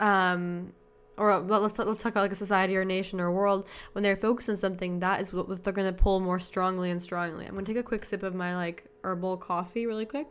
[0.00, 0.72] um
[1.18, 4.02] or let's let's talk about like a society or a nation or a world when
[4.02, 7.46] they're focused on something that is what they're going to pull more strongly and strongly.
[7.46, 10.28] I'm going to take a quick sip of my like herbal coffee really quick.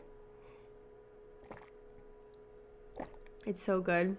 [3.45, 4.15] It's so good.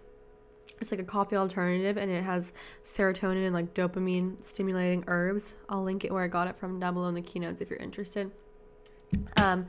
[0.80, 2.52] It's like a coffee alternative and it has
[2.84, 5.54] serotonin and like dopamine stimulating herbs.
[5.68, 7.78] I'll link it where i got it from down below in the keynotes if you're
[7.78, 8.30] interested.
[9.36, 9.66] Um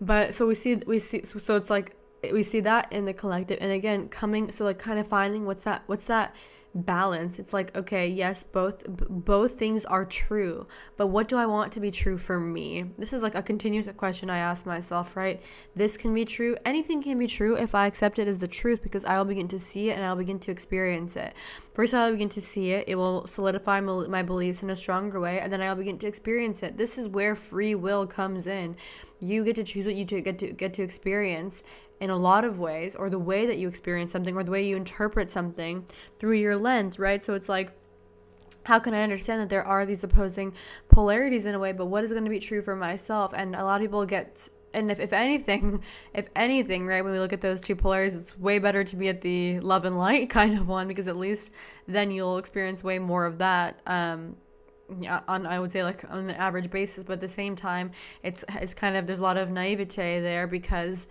[0.00, 3.12] but so we see we see so, so it's like we see that in the
[3.12, 6.34] collective and again coming so like kind of finding what's that what's that
[6.74, 7.38] balance.
[7.38, 11.80] It's like, okay, yes, both both things are true, but what do I want to
[11.80, 12.84] be true for me?
[12.98, 15.40] This is like a continuous question I ask myself, right?
[15.74, 16.56] This can be true.
[16.64, 19.48] Anything can be true if I accept it as the truth because I will begin
[19.48, 21.34] to see it and I'll begin to experience it.
[21.74, 22.88] First, I'll begin to see it.
[22.88, 26.62] It will solidify my beliefs in a stronger way, and then I'll begin to experience
[26.62, 26.76] it.
[26.76, 28.76] This is where free will comes in.
[29.20, 31.62] You get to choose what you get to get to experience,
[32.00, 34.66] in a lot of ways, or the way that you experience something, or the way
[34.66, 35.84] you interpret something
[36.18, 37.22] through your lens, right?
[37.22, 37.72] So it's like,
[38.64, 40.52] how can I understand that there are these opposing
[40.88, 43.32] polarities in a way, but what is going to be true for myself?
[43.34, 45.82] And a lot of people get and if, if anything,
[46.14, 49.08] if anything, right, when we look at those two polarities, it's way better to be
[49.08, 51.52] at the love and light kind of one because at least
[51.86, 53.80] then you'll experience way more of that.
[53.86, 54.36] Um,
[55.28, 57.92] on I would say like on an average basis, but at the same time,
[58.24, 61.06] it's it's kind of there's a lot of naivete there because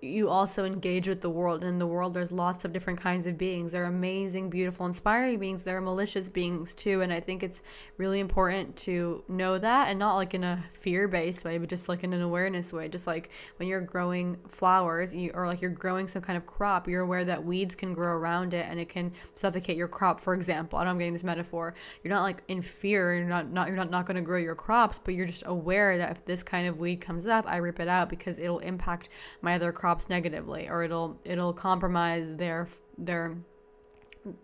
[0.00, 1.62] you also engage with the world.
[1.62, 3.72] And in the world, there's lots of different kinds of beings.
[3.72, 5.64] There are amazing, beautiful, inspiring beings.
[5.64, 7.00] There are malicious beings too.
[7.00, 7.62] And I think it's
[7.96, 11.88] really important to know that and not like in a fear based way, but just
[11.88, 12.88] like in an awareness way.
[12.88, 16.86] Just like when you're growing flowers you, or like you're growing some kind of crop,
[16.86, 20.34] you're aware that weeds can grow around it and it can suffocate your crop, for
[20.34, 20.78] example.
[20.78, 21.74] I know I'm getting this metaphor.
[22.04, 24.54] You're not like in fear, you're not, not you're not, not going to grow your
[24.54, 27.80] crops, but you're just aware that if this kind of weed comes up, I rip
[27.80, 29.08] it out because it'll impact
[29.42, 33.34] my other crops crops negatively or it'll it'll compromise their their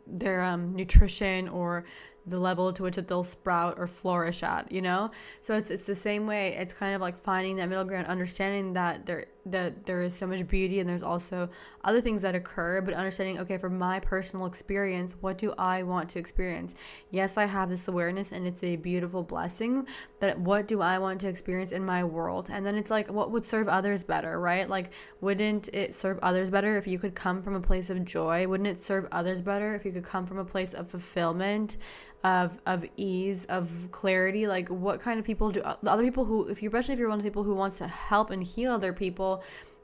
[0.07, 1.85] their um, nutrition or
[2.27, 5.11] the level to which they'll sprout or flourish at, you know?
[5.43, 6.57] So it's it's the same way.
[6.57, 10.27] It's kind of like finding that middle ground, understanding that there that there is so
[10.27, 11.49] much beauty and there's also
[11.85, 16.09] other things that occur, but understanding, okay, from my personal experience, what do I want
[16.11, 16.75] to experience?
[17.11, 19.87] Yes, I have this awareness and it's a beautiful blessing,
[20.21, 22.49] but what do I want to experience in my world?
[22.51, 24.69] And then it's like what would serve others better, right?
[24.69, 28.47] Like wouldn't it serve others better if you could come from a place of joy?
[28.47, 31.77] Wouldn't it serve others better if you could come from a place of fulfillment?
[32.25, 36.49] of of ease of clarity like what kind of people do the other people who
[36.49, 38.73] if you're especially if you're one of the people who wants to help and heal
[38.73, 39.34] other people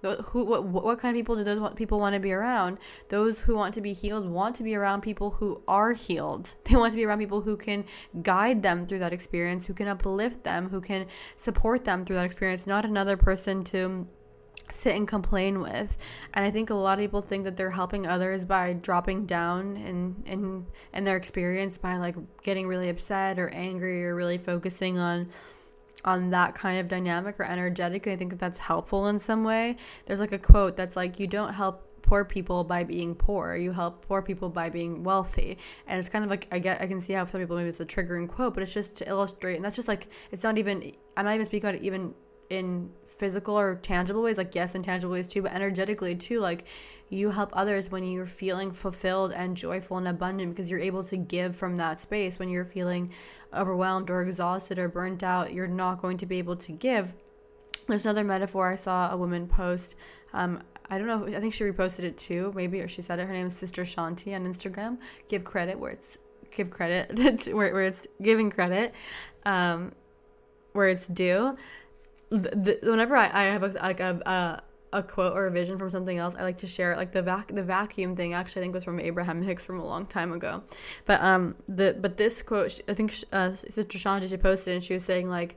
[0.03, 2.79] who what, what kind of people do those people want to be around?
[3.09, 6.55] Those who want to be healed want to be around people who are healed.
[6.65, 7.85] They want to be around people who can
[8.23, 12.25] guide them through that experience who can uplift them who can support them through that
[12.25, 14.07] experience not another person to
[14.71, 15.99] sit and complain with.
[16.35, 19.77] And i think a lot of people think that they're helping others by dropping down
[19.77, 24.99] in in in their experience by like getting really upset or angry or really focusing
[24.99, 25.29] on
[26.05, 29.77] on that kind of dynamic or energetic i think that that's helpful in some way.
[30.07, 33.55] There's like a quote that's like you don't help poor people by being poor.
[33.55, 35.59] You help poor people by being wealthy.
[35.87, 37.81] And it's kind of like i get i can see how some people maybe it's
[37.81, 40.93] a triggering quote but it's just to illustrate and that's just like it's not even
[41.17, 42.15] i'm not even speaking about it even
[42.51, 46.65] in physical or tangible ways like yes in tangible ways too but energetically too like
[47.11, 51.17] you help others when you're feeling fulfilled and joyful and abundant because you're able to
[51.17, 53.11] give from that space when you're feeling
[53.55, 57.15] overwhelmed or exhausted or burnt out you're not going to be able to give
[57.89, 59.97] there's another metaphor i saw a woman post
[60.33, 61.37] um, I don't know.
[61.37, 63.27] I think she reposted it too, maybe, or she said it.
[63.27, 64.99] Her name is Sister Shanti on Instagram.
[65.29, 66.19] Give credit where it's
[66.51, 67.17] give credit
[67.55, 68.93] where, where it's giving credit,
[69.47, 69.93] um,
[70.73, 71.55] where it's due
[72.31, 74.63] the, whenever I, I have a, like a,
[74.93, 76.97] a, a quote or a vision from something else, I like to share it.
[76.97, 79.85] Like the vac the vacuum thing, actually, I think was from Abraham Hicks from a
[79.85, 80.63] long time ago.
[81.07, 84.95] But um the but this quote, I think uh, Sister Shanta she posted, and she
[84.95, 85.57] was saying like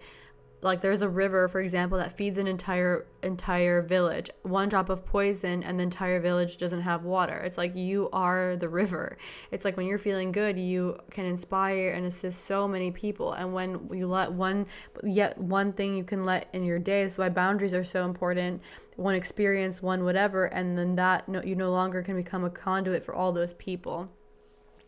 [0.64, 4.30] like there's a river for example that feeds an entire entire village.
[4.44, 7.38] One drop of poison and the entire village doesn't have water.
[7.40, 9.18] It's like you are the river.
[9.52, 13.34] It's like when you're feeling good you can inspire and assist so many people.
[13.34, 14.66] And when you let one
[15.04, 18.62] yet one thing you can let in your day is why boundaries are so important
[18.96, 23.04] one experience one whatever and then that no, you no longer can become a conduit
[23.04, 24.10] for all those people.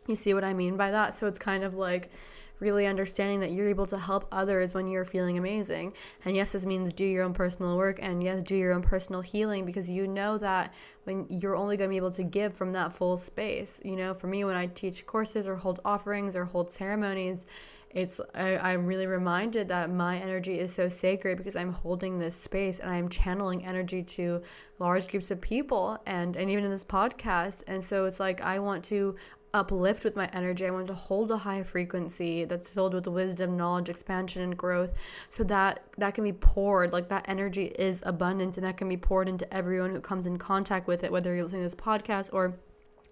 [0.07, 1.15] You see what i mean by that?
[1.15, 2.11] So it's kind of like
[2.59, 5.93] really understanding that you're able to help others when you're feeling amazing.
[6.23, 9.21] And yes, this means do your own personal work and yes, do your own personal
[9.21, 12.71] healing because you know that when you're only going to be able to give from
[12.73, 13.79] that full space.
[13.83, 17.45] You know, for me, when I teach courses or hold offerings or hold ceremonies,
[17.95, 22.35] it's I, am really reminded that my energy is so sacred because I'm holding this
[22.35, 24.41] space and I'm channeling energy to
[24.79, 28.59] large groups of people and and even in this podcast and so it's like I
[28.59, 29.15] want to
[29.55, 30.65] uplift with my energy.
[30.65, 34.93] I want to hold a high frequency that's filled with wisdom, knowledge, expansion, and growth
[35.29, 36.91] so that that can be poured.
[36.91, 40.37] Like that energy is abundant and that can be poured into everyone who comes in
[40.37, 42.53] contact with it, whether you're listening to this podcast or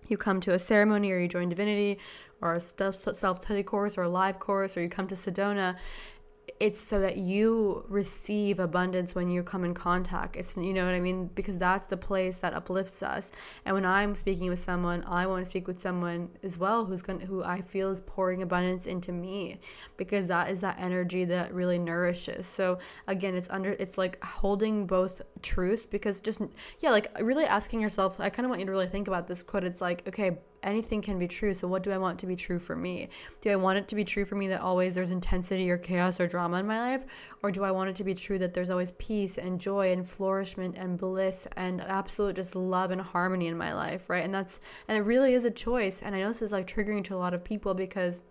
[0.10, 1.98] you come to a ceremony or you join divinity
[2.42, 5.78] or a self study course or a live course or you come to Sedona
[6.60, 10.36] it's so that you receive abundance when you come in contact.
[10.36, 13.32] It's you know what I mean because that's the place that uplifts us.
[13.66, 17.02] And when I'm speaking with someone, I want to speak with someone as well who's
[17.02, 19.60] going who I feel is pouring abundance into me
[19.98, 22.46] because that is that energy that really nourishes.
[22.46, 26.39] So again, it's under it's like holding both truth because just
[26.80, 29.43] yeah, like really asking yourself, I kind of want you to really think about this
[29.43, 29.64] quote.
[29.64, 31.53] It's like, okay, anything can be true.
[31.53, 33.09] So, what do I want to be true for me?
[33.41, 36.20] Do I want it to be true for me that always there's intensity or chaos
[36.20, 37.05] or drama in my life?
[37.41, 40.07] Or do I want it to be true that there's always peace and joy and
[40.07, 44.24] flourishment and bliss and absolute just love and harmony in my life, right?
[44.24, 46.01] And that's, and it really is a choice.
[46.01, 48.22] And I know this is like triggering to a lot of people because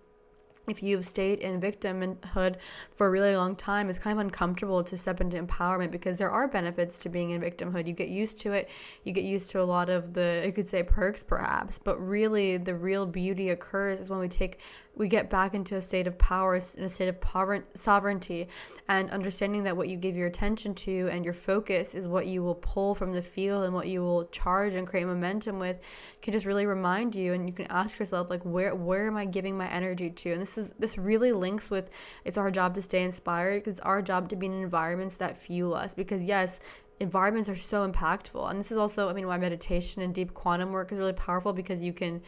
[0.68, 2.56] if you've stayed in victimhood
[2.92, 6.30] for a really long time, it's kind of uncomfortable to step into empowerment because there
[6.30, 7.86] are benefits to being in victimhood.
[7.86, 8.68] You get used to it,
[9.04, 12.58] you get used to a lot of the, you could say, perks perhaps, but really
[12.58, 14.60] the real beauty occurs is when we take
[14.94, 18.48] we get back into a state of power, in a state of sovereignty,
[18.88, 22.42] and understanding that what you give your attention to and your focus is what you
[22.42, 25.80] will pull from the field and what you will charge and create momentum with
[26.20, 27.32] can just really remind you.
[27.32, 30.32] And you can ask yourself, like, where where am I giving my energy to?
[30.32, 31.90] And this is this really links with
[32.24, 35.38] it's our job to stay inspired because it's our job to be in environments that
[35.38, 35.94] fuel us.
[35.94, 36.60] Because yes,
[37.00, 38.50] environments are so impactful.
[38.50, 41.52] And this is also, I mean, why meditation and deep quantum work is really powerful
[41.52, 42.20] because you can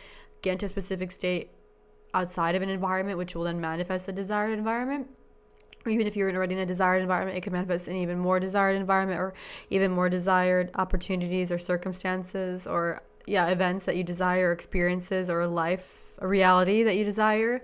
[0.43, 1.51] get into a specific state
[2.15, 5.09] outside of an environment, which will then manifest a desired environment.
[5.85, 8.41] Or even if you're already in a desired environment, it can manifest an even more
[8.41, 9.35] desired environment or
[9.69, 16.15] even more desired opportunities or circumstances or yeah, events that you desire, experiences or life,
[16.19, 17.63] a reality that you desire.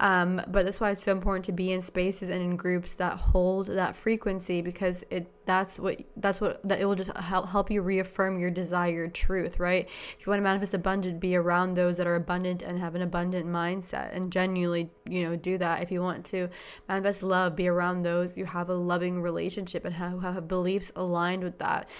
[0.00, 3.18] Um, but that's why it's so important to be in spaces and in groups that
[3.18, 7.70] hold that frequency because it that's what that's what that it will just help help
[7.70, 9.86] you reaffirm your desired truth, right?
[10.18, 13.02] If you want to manifest abundant, be around those that are abundant and have an
[13.02, 15.82] abundant mindset and genuinely, you know, do that.
[15.82, 16.48] If you want to
[16.88, 21.44] manifest love, be around those you have a loving relationship and have, have beliefs aligned
[21.44, 21.90] with that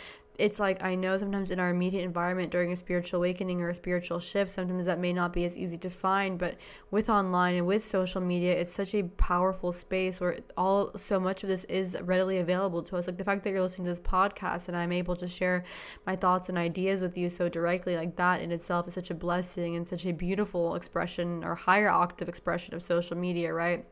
[0.40, 3.74] it's like I know sometimes in our immediate environment during a spiritual awakening or a
[3.74, 6.38] spiritual shift, sometimes that may not be as easy to find.
[6.38, 6.56] But
[6.90, 11.42] with online and with social media, it's such a powerful space where all so much
[11.42, 13.06] of this is readily available to us.
[13.06, 15.64] Like the fact that you're listening to this podcast and I'm able to share
[16.06, 19.14] my thoughts and ideas with you so directly, like that in itself is such a
[19.14, 23.84] blessing and such a beautiful expression or higher octave expression of social media, right?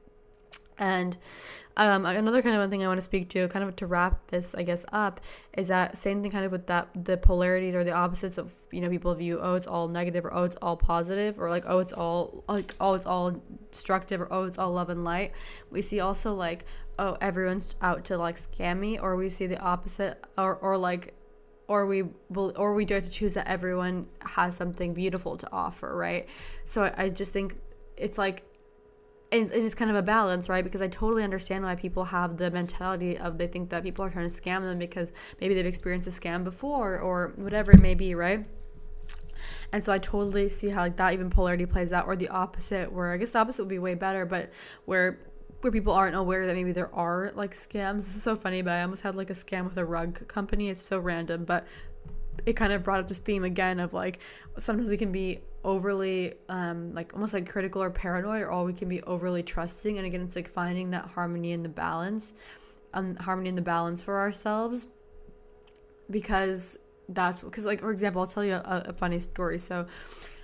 [0.78, 1.16] And
[1.78, 4.26] um, another kind of one thing I want to speak to, kind of to wrap
[4.28, 5.20] this, I guess, up,
[5.56, 8.80] is that same thing kind of with that the polarities or the opposites of you
[8.80, 11.78] know people view oh it's all negative or oh it's all positive or like oh
[11.78, 15.32] it's all like oh it's all destructive or oh it's all love and light.
[15.70, 16.64] We see also like
[16.98, 21.14] oh everyone's out to like scam me, or we see the opposite, or or like
[21.68, 25.94] or we will or we dare to choose that everyone has something beautiful to offer
[25.94, 26.26] right
[26.64, 27.56] so I, I just think
[27.96, 28.42] it's like
[29.30, 30.64] and, it's kind of a balance, right?
[30.64, 34.10] Because I totally understand why people have the mentality of they think that people are
[34.10, 37.94] trying to scam them because maybe they've experienced a scam before or whatever it may
[37.94, 38.46] be, right?
[39.72, 42.90] And so I totally see how like that even polarity plays out, or the opposite,
[42.90, 44.50] where I guess the opposite would be way better, but
[44.86, 45.18] where
[45.60, 48.04] where people aren't aware that maybe there are like scams.
[48.04, 50.68] This is so funny, but I almost had like a scam with a rug company.
[50.70, 51.66] It's so random, but
[52.46, 54.20] it kind of brought up this theme again of like
[54.58, 58.72] sometimes we can be overly um like almost like critical or paranoid or all we
[58.72, 59.98] can be overly trusting.
[59.98, 62.32] And again it's like finding that harmony in the balance
[62.94, 64.86] um harmony in the balance for ourselves.
[66.10, 66.78] Because
[67.10, 69.58] that's because like for example i'll tell you a, a funny story.
[69.58, 69.86] So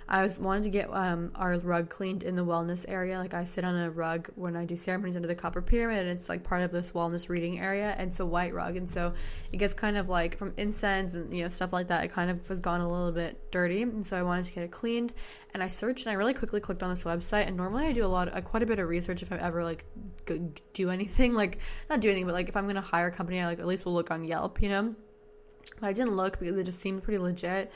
[0.07, 3.17] I was wanted to get um, our rug cleaned in the wellness area.
[3.17, 6.09] Like I sit on a rug when I do ceremonies under the copper pyramid, and
[6.09, 7.95] it's like part of this wellness reading area.
[7.97, 9.13] And it's a white rug, and so
[9.51, 12.03] it gets kind of like from incense and you know stuff like that.
[12.03, 14.63] It kind of has gone a little bit dirty, and so I wanted to get
[14.63, 15.11] it cleaned.
[15.55, 17.47] And I searched, and I really quickly clicked on this website.
[17.47, 19.37] And normally I do a lot, of, uh, quite a bit of research if I
[19.37, 19.85] ever like
[20.73, 21.57] do anything, like
[21.89, 23.85] not do anything, but like if I'm gonna hire a company, I like at least
[23.85, 24.93] will look on Yelp, you know.
[25.79, 27.71] But I didn't look because it just seemed pretty legit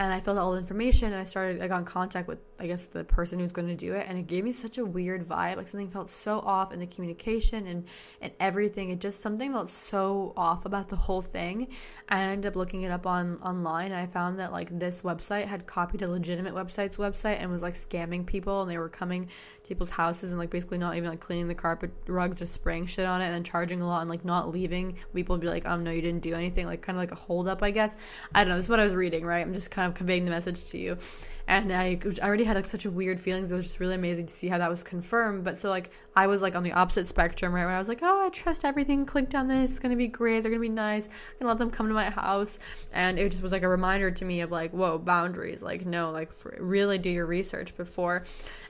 [0.00, 2.38] and I filled out all the information and I started I got in contact with
[2.58, 4.84] I guess the person who's going to do it and it gave me such a
[4.84, 7.84] weird vibe like something felt so off in the communication and
[8.20, 8.90] and everything.
[8.90, 11.68] It just something felt so off about the whole thing
[12.08, 15.46] I ended up looking it up on online and I found that like this website
[15.46, 19.28] had copied a legitimate website's website and was like scamming people and they were coming
[19.66, 23.06] people's houses and like basically not even like cleaning the carpet rug just spraying shit
[23.06, 25.66] on it and then charging a lot and like not leaving people would be like
[25.66, 26.66] um no you didn't do anything.
[26.66, 27.96] Like kind of like a hold up I guess.
[28.34, 28.56] I don't know.
[28.56, 29.46] This is what I was reading right?
[29.46, 30.98] I'm just kind of conveying the message to you
[31.46, 33.52] and I, I already had like such a weird feelings.
[33.52, 35.44] It was just really amazing to see how that was confirmed.
[35.44, 38.00] But so like i was like on the opposite spectrum right where i was like
[38.02, 39.04] oh i trust everything.
[39.04, 39.72] Clicked on this.
[39.72, 40.42] It's gonna be great.
[40.42, 41.06] They're gonna be nice.
[41.06, 42.58] I'm gonna let them come to my house.
[42.92, 45.60] And it just was like a reminder to me of like whoa boundaries.
[45.62, 48.24] Like no like really do your research before.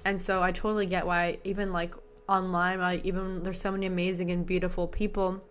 [0.04, 1.94] And so i totally get why even like
[2.28, 2.80] online.
[2.80, 5.42] Like even there's so many amazing and beautiful people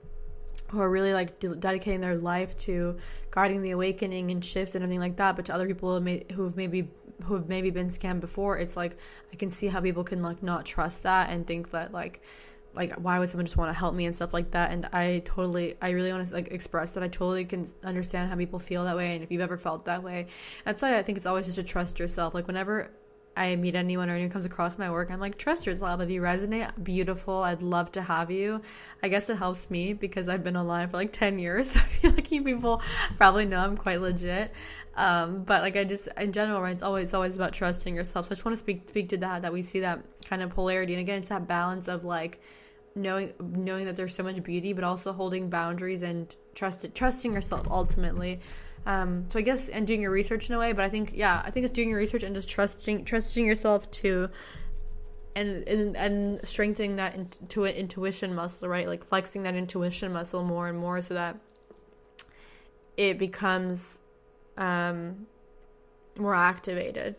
[0.73, 2.97] who are really like de- dedicating their life to
[3.29, 5.35] guarding the awakening and shifts and everything like that.
[5.35, 6.89] But to other people who have maybe
[7.23, 8.97] who have maybe been scammed before, it's like
[9.31, 12.21] I can see how people can like not trust that and think that like
[12.75, 14.71] like why would someone just want to help me and stuff like that?
[14.71, 18.35] And i totally i really want to like express that i totally can understand how
[18.35, 20.27] people feel that way and if you've ever felt that way.
[20.65, 22.33] That's why i think it's always just to trust yourself.
[22.33, 22.91] Like whenever
[23.35, 25.99] I meet anyone or anyone comes across my work, I'm like, trust yourself.
[26.01, 27.41] If you resonate, beautiful.
[27.41, 28.61] I'd love to have you.
[29.01, 31.73] I guess it helps me because I've been online for like 10 years.
[31.73, 32.81] So I feel like you people
[33.17, 34.51] probably know I'm quite legit.
[34.95, 38.27] Um, but like I just, in general, right, it's always, it's always about trusting yourself.
[38.27, 40.51] So I just want to speak, speak to that, that we see that kind of
[40.51, 40.93] polarity.
[40.93, 42.39] And again, it's that balance of like,
[42.95, 47.65] knowing knowing that there's so much beauty but also holding boundaries and trust trusting yourself
[47.71, 48.39] ultimately
[48.85, 51.41] um, so I guess and doing your research in a way, but I think yeah,
[51.45, 54.29] I think it's doing your research and just trusting trusting yourself to
[55.35, 58.87] and and, and strengthening that into intuition muscle, right?
[58.87, 61.37] Like flexing that intuition muscle more and more so that
[62.97, 63.99] it becomes
[64.57, 65.27] um,
[66.17, 67.15] more activated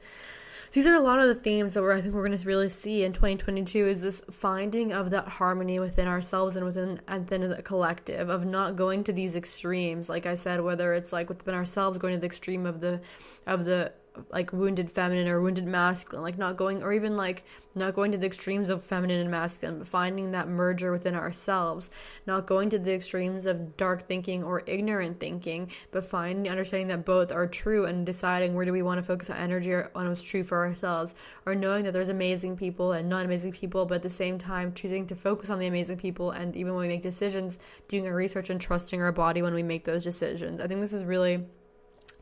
[0.75, 2.69] these are a lot of the themes that we're, I think we're going to really
[2.69, 7.49] see in 2022 is this finding of that harmony within ourselves and within and then
[7.49, 10.09] the collective of not going to these extremes.
[10.09, 13.01] Like I said, whether it's like within ourselves going to the extreme of the
[13.47, 13.93] of the
[14.31, 17.45] like wounded feminine or wounded masculine like not going or even like
[17.75, 21.91] not going to the extremes of feminine and masculine but finding that merger within ourselves.
[22.27, 27.05] Not going to the extremes of dark thinking or ignorant thinking but finding understanding that
[27.05, 30.23] both are true and deciding where do we want to focus our energy on what's
[30.23, 31.15] true for ourselves.
[31.47, 34.73] Or knowing that there's amazing people and not amazing people but at the same time
[34.75, 37.59] choosing to focus on the amazing people and even when we make decisions
[37.89, 40.61] doing our research and trusting our body when we make those decisions.
[40.61, 41.45] I think this is really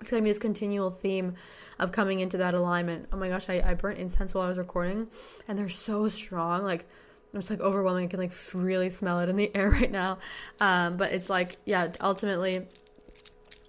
[0.02, 1.34] it's to be this continual theme
[1.78, 3.06] of coming into that alignment.
[3.12, 5.08] Oh my gosh, I, I burnt incense while I was recording,
[5.48, 6.62] and they're so strong.
[6.62, 6.86] Like,
[7.34, 8.06] it's like overwhelming.
[8.06, 10.18] I can like really smell it in the air right now.
[10.60, 12.66] Um, but it's like, yeah, ultimately,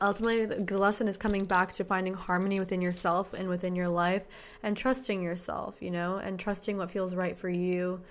[0.01, 4.23] ultimately, the lesson is coming back to finding harmony within yourself and within your life
[4.61, 8.01] and trusting yourself, you know, and trusting what feels right for you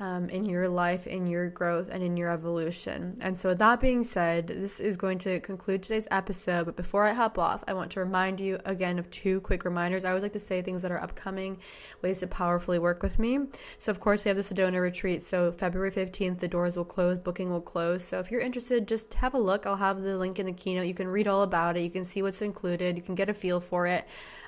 [0.00, 3.18] um, in your life, in your growth, and in your evolution.
[3.20, 6.66] And so, with that being said, this is going to conclude today's episode.
[6.66, 10.04] But before I hop off, I want to remind you again of two quick reminders.
[10.04, 11.58] I always like to say things that are upcoming,
[12.02, 13.40] ways to powerfully work with me.
[13.78, 15.24] So, of course, we have the Sedona retreat.
[15.24, 18.04] So, February 15th, the doors will close, booking will close.
[18.04, 19.66] So, if you're interested, just have a look.
[19.66, 20.86] I'll have the link in the keynote.
[20.86, 23.34] You can read all about it, you can see what's included, you can get a
[23.34, 24.06] feel for it.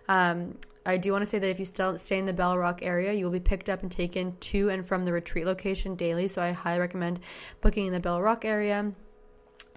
[0.09, 0.57] Um,
[0.91, 3.13] I do want to say that if you still stay in the Bell Rock area,
[3.13, 6.29] you will be picked up and taken to and from the retreat location daily.
[6.29, 7.21] So I highly recommend
[7.61, 8.93] booking in the Bell Rock area.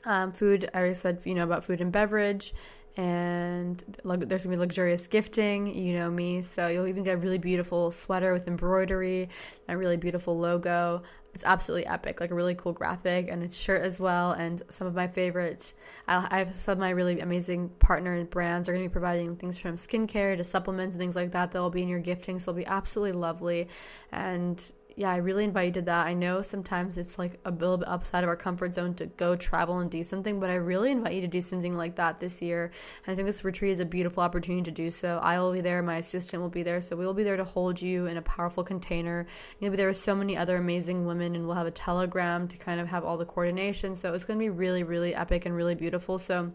[0.06, 2.54] Um, food, I already said, you know, about food and beverage.
[2.96, 6.42] And there's gonna be luxurious gifting, you know me.
[6.42, 9.30] So you'll even get a really beautiful sweater with embroidery,
[9.68, 11.02] and a really beautiful logo
[11.34, 14.34] it's absolutely epic, like a really cool graphic and a shirt as well.
[14.34, 15.74] And some of my favorites,
[16.08, 19.78] I have some of my really amazing partner brands are to be providing things from
[19.78, 22.40] skincare to supplements and things like that will be in your gifting.
[22.40, 23.68] So it'll be absolutely lovely.
[24.12, 24.64] And
[24.96, 26.06] yeah, I really invite you to that.
[26.06, 29.36] I know sometimes it's like a little bit outside of our comfort zone to go
[29.36, 32.42] travel and do something, but I really invite you to do something like that this
[32.42, 32.72] year.
[33.06, 35.20] And I think this retreat is a beautiful opportunity to do so.
[35.24, 37.44] I will be there, my assistant will be there, so we will be there to
[37.44, 39.26] hold you in a powerful container.
[39.60, 42.58] You'll be there with so many other amazing women, and we'll have a telegram to
[42.58, 43.96] kind of have all the coordination.
[43.96, 46.20] So it's going to be really, really epic and really beautiful.
[46.20, 46.52] So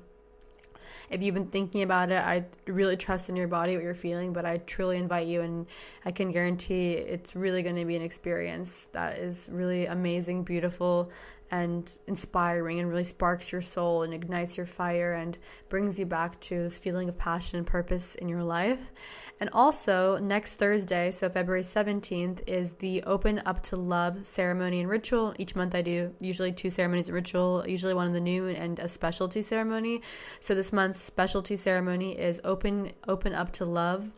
[1.11, 4.33] if you've been thinking about it, I really trust in your body, what you're feeling,
[4.33, 5.67] but I truly invite you, and
[6.05, 11.11] I can guarantee it's really going to be an experience that is really amazing, beautiful,
[11.51, 15.39] and inspiring and really sparks your soul and ignites your fire and
[15.69, 18.93] brings you back to this feeling of passion and purpose in your life.
[19.41, 24.89] And also, next Thursday, so February 17th, is the Open Up to Love ceremony and
[24.89, 25.35] ritual.
[25.39, 28.79] Each month I do usually two ceremonies and ritual, usually one in the noon and
[28.79, 30.03] a specialty ceremony.
[30.41, 34.11] So this month's specialty ceremony is Open Open Up to Love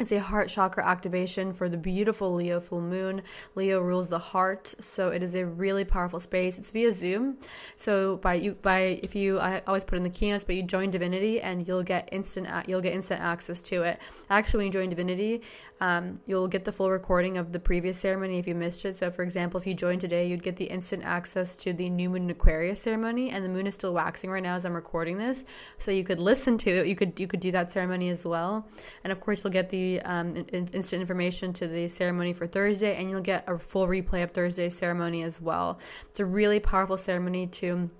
[0.00, 3.22] it's a heart chakra activation for the beautiful Leo full moon.
[3.54, 6.56] Leo rules the heart, so it is a really powerful space.
[6.56, 7.36] It's via Zoom.
[7.76, 10.90] So by you by if you I always put in the keynotes, but you join
[10.90, 14.00] Divinity and you'll get instant you'll get instant access to it.
[14.30, 15.42] Actually, when you join Divinity,
[15.82, 18.96] um, you'll get the full recording of the previous ceremony if you missed it.
[18.96, 22.08] So, for example, if you joined today, you'd get the instant access to the new
[22.08, 25.44] moon Aquarius ceremony, and the moon is still waxing right now as I'm recording this.
[25.78, 26.86] So you could listen to it.
[26.86, 28.66] You could you could do that ceremony as well,
[29.04, 32.96] and of course you'll get the um, in, instant information to the ceremony for Thursday,
[32.96, 35.78] and you'll get a full replay of Thursday's ceremony as well.
[36.10, 37.90] It's a really powerful ceremony to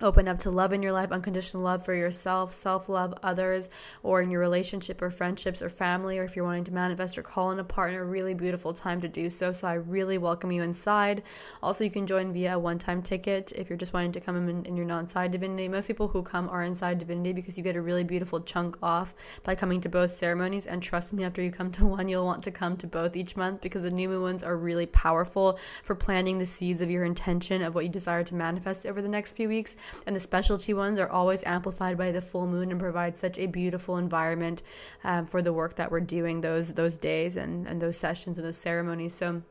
[0.00, 3.68] open up to love in your life, unconditional love for yourself, self love, others,
[4.02, 7.22] or in your relationship or friendships or family, or if you're wanting to manifest or
[7.22, 9.52] call in a partner, really beautiful time to do so.
[9.52, 11.22] So I really welcome you inside.
[11.62, 14.36] Also, you can join via a one time ticket if you're just wanting to come
[14.48, 15.68] in and you're not inside divinity.
[15.68, 19.14] Most people who come are inside divinity because you get a really beautiful chunk off
[19.44, 20.66] by coming to both ceremonies.
[20.66, 23.36] And trust me, after you come to one, you'll want to come to both each
[23.36, 27.04] month because the new moon ones are really powerful for planting the seeds of your
[27.04, 29.76] intention of what you desire to manifest over the next few weeks
[30.06, 33.46] and the specialty ones are always amplified by the full moon and provide such a
[33.46, 34.62] beautiful environment
[35.04, 38.46] um, for the work that we're doing those those days and, and those sessions and
[38.46, 39.14] those ceremonies.
[39.14, 39.42] So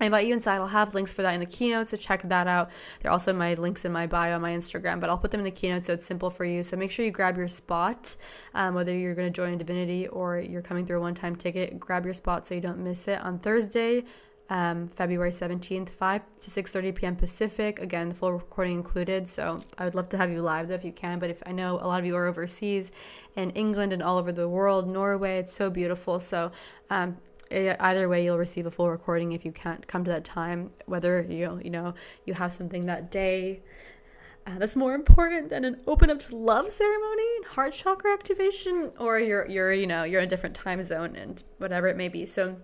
[0.00, 0.56] I invite you inside.
[0.56, 2.70] I'll have links for that in the keynote, so check that out.
[3.00, 5.44] They're also my links in my bio on my Instagram, but I'll put them in
[5.44, 6.64] the keynote so it's simple for you.
[6.64, 8.16] So make sure you grab your spot,
[8.54, 11.78] um, whether you're going to join Divinity or you're coming through a one time ticket.
[11.78, 14.04] Grab your spot so you don't miss it on Thursday,
[14.50, 17.16] um, February 17th, 5 to 6:30 p.m.
[17.16, 17.78] Pacific.
[17.80, 19.28] Again, the full recording included.
[19.28, 21.18] So I would love to have you live though if you can.
[21.18, 22.90] But if I know a lot of you are overseas,
[23.36, 26.20] in England and all over the world, Norway, it's so beautiful.
[26.20, 26.52] So
[26.90, 27.16] um,
[27.50, 30.70] either way, you'll receive a full recording if you can't come to that time.
[30.86, 31.94] Whether you you know
[32.26, 33.62] you have something that day.
[34.46, 38.92] Uh, that's more important than an open up to love ceremony and heart chakra activation,
[38.98, 42.08] or you're you're you know you're in a different time zone and whatever it may
[42.08, 42.26] be.
[42.26, 42.56] So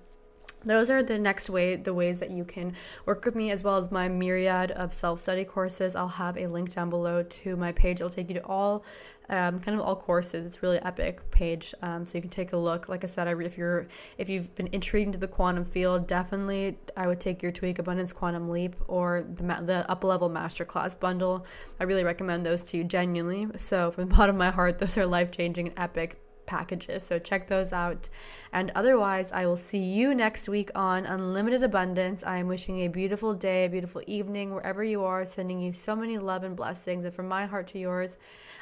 [0.64, 2.74] those are the next way the ways that you can
[3.06, 5.96] work with me as well as my myriad of self-study courses.
[5.96, 7.96] I'll have a link down below to my page.
[7.96, 8.84] It'll take you to all
[9.30, 10.44] um, kind of all courses.
[10.44, 12.88] It's really epic page um, so you can take a look.
[12.88, 13.86] Like i said I, if you're
[14.18, 17.78] if you've been intrigued into the quantum field definitely i would take your Two Week
[17.78, 21.46] abundance quantum leap or the, the up level masterclass bundle.
[21.78, 23.46] I really recommend those to you genuinely.
[23.56, 26.20] So from the bottom of my heart those are life changing and epic
[26.50, 27.04] packages.
[27.04, 28.08] So check those out.
[28.52, 32.24] And otherwise, I will see you next week on Unlimited Abundance.
[32.24, 35.94] I am wishing a beautiful day, a beautiful evening, wherever you are, sending you so
[35.94, 37.04] many love and blessings.
[37.04, 38.16] And from my heart to yours,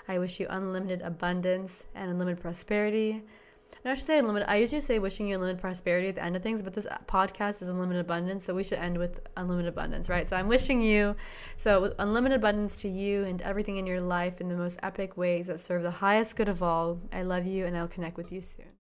[0.07, 3.23] I wish you unlimited abundance and unlimited prosperity.
[3.89, 4.49] I should say unlimited.
[4.49, 7.63] I usually say wishing you unlimited prosperity at the end of things, but this podcast
[7.63, 10.29] is unlimited abundance, so we should end with unlimited abundance, right?
[10.29, 11.17] So I'm wishing you
[11.57, 15.47] so unlimited abundance to you and everything in your life in the most epic ways
[15.49, 17.01] that serve the highest good of all.
[17.13, 18.78] I love you, and I'll connect with you soon.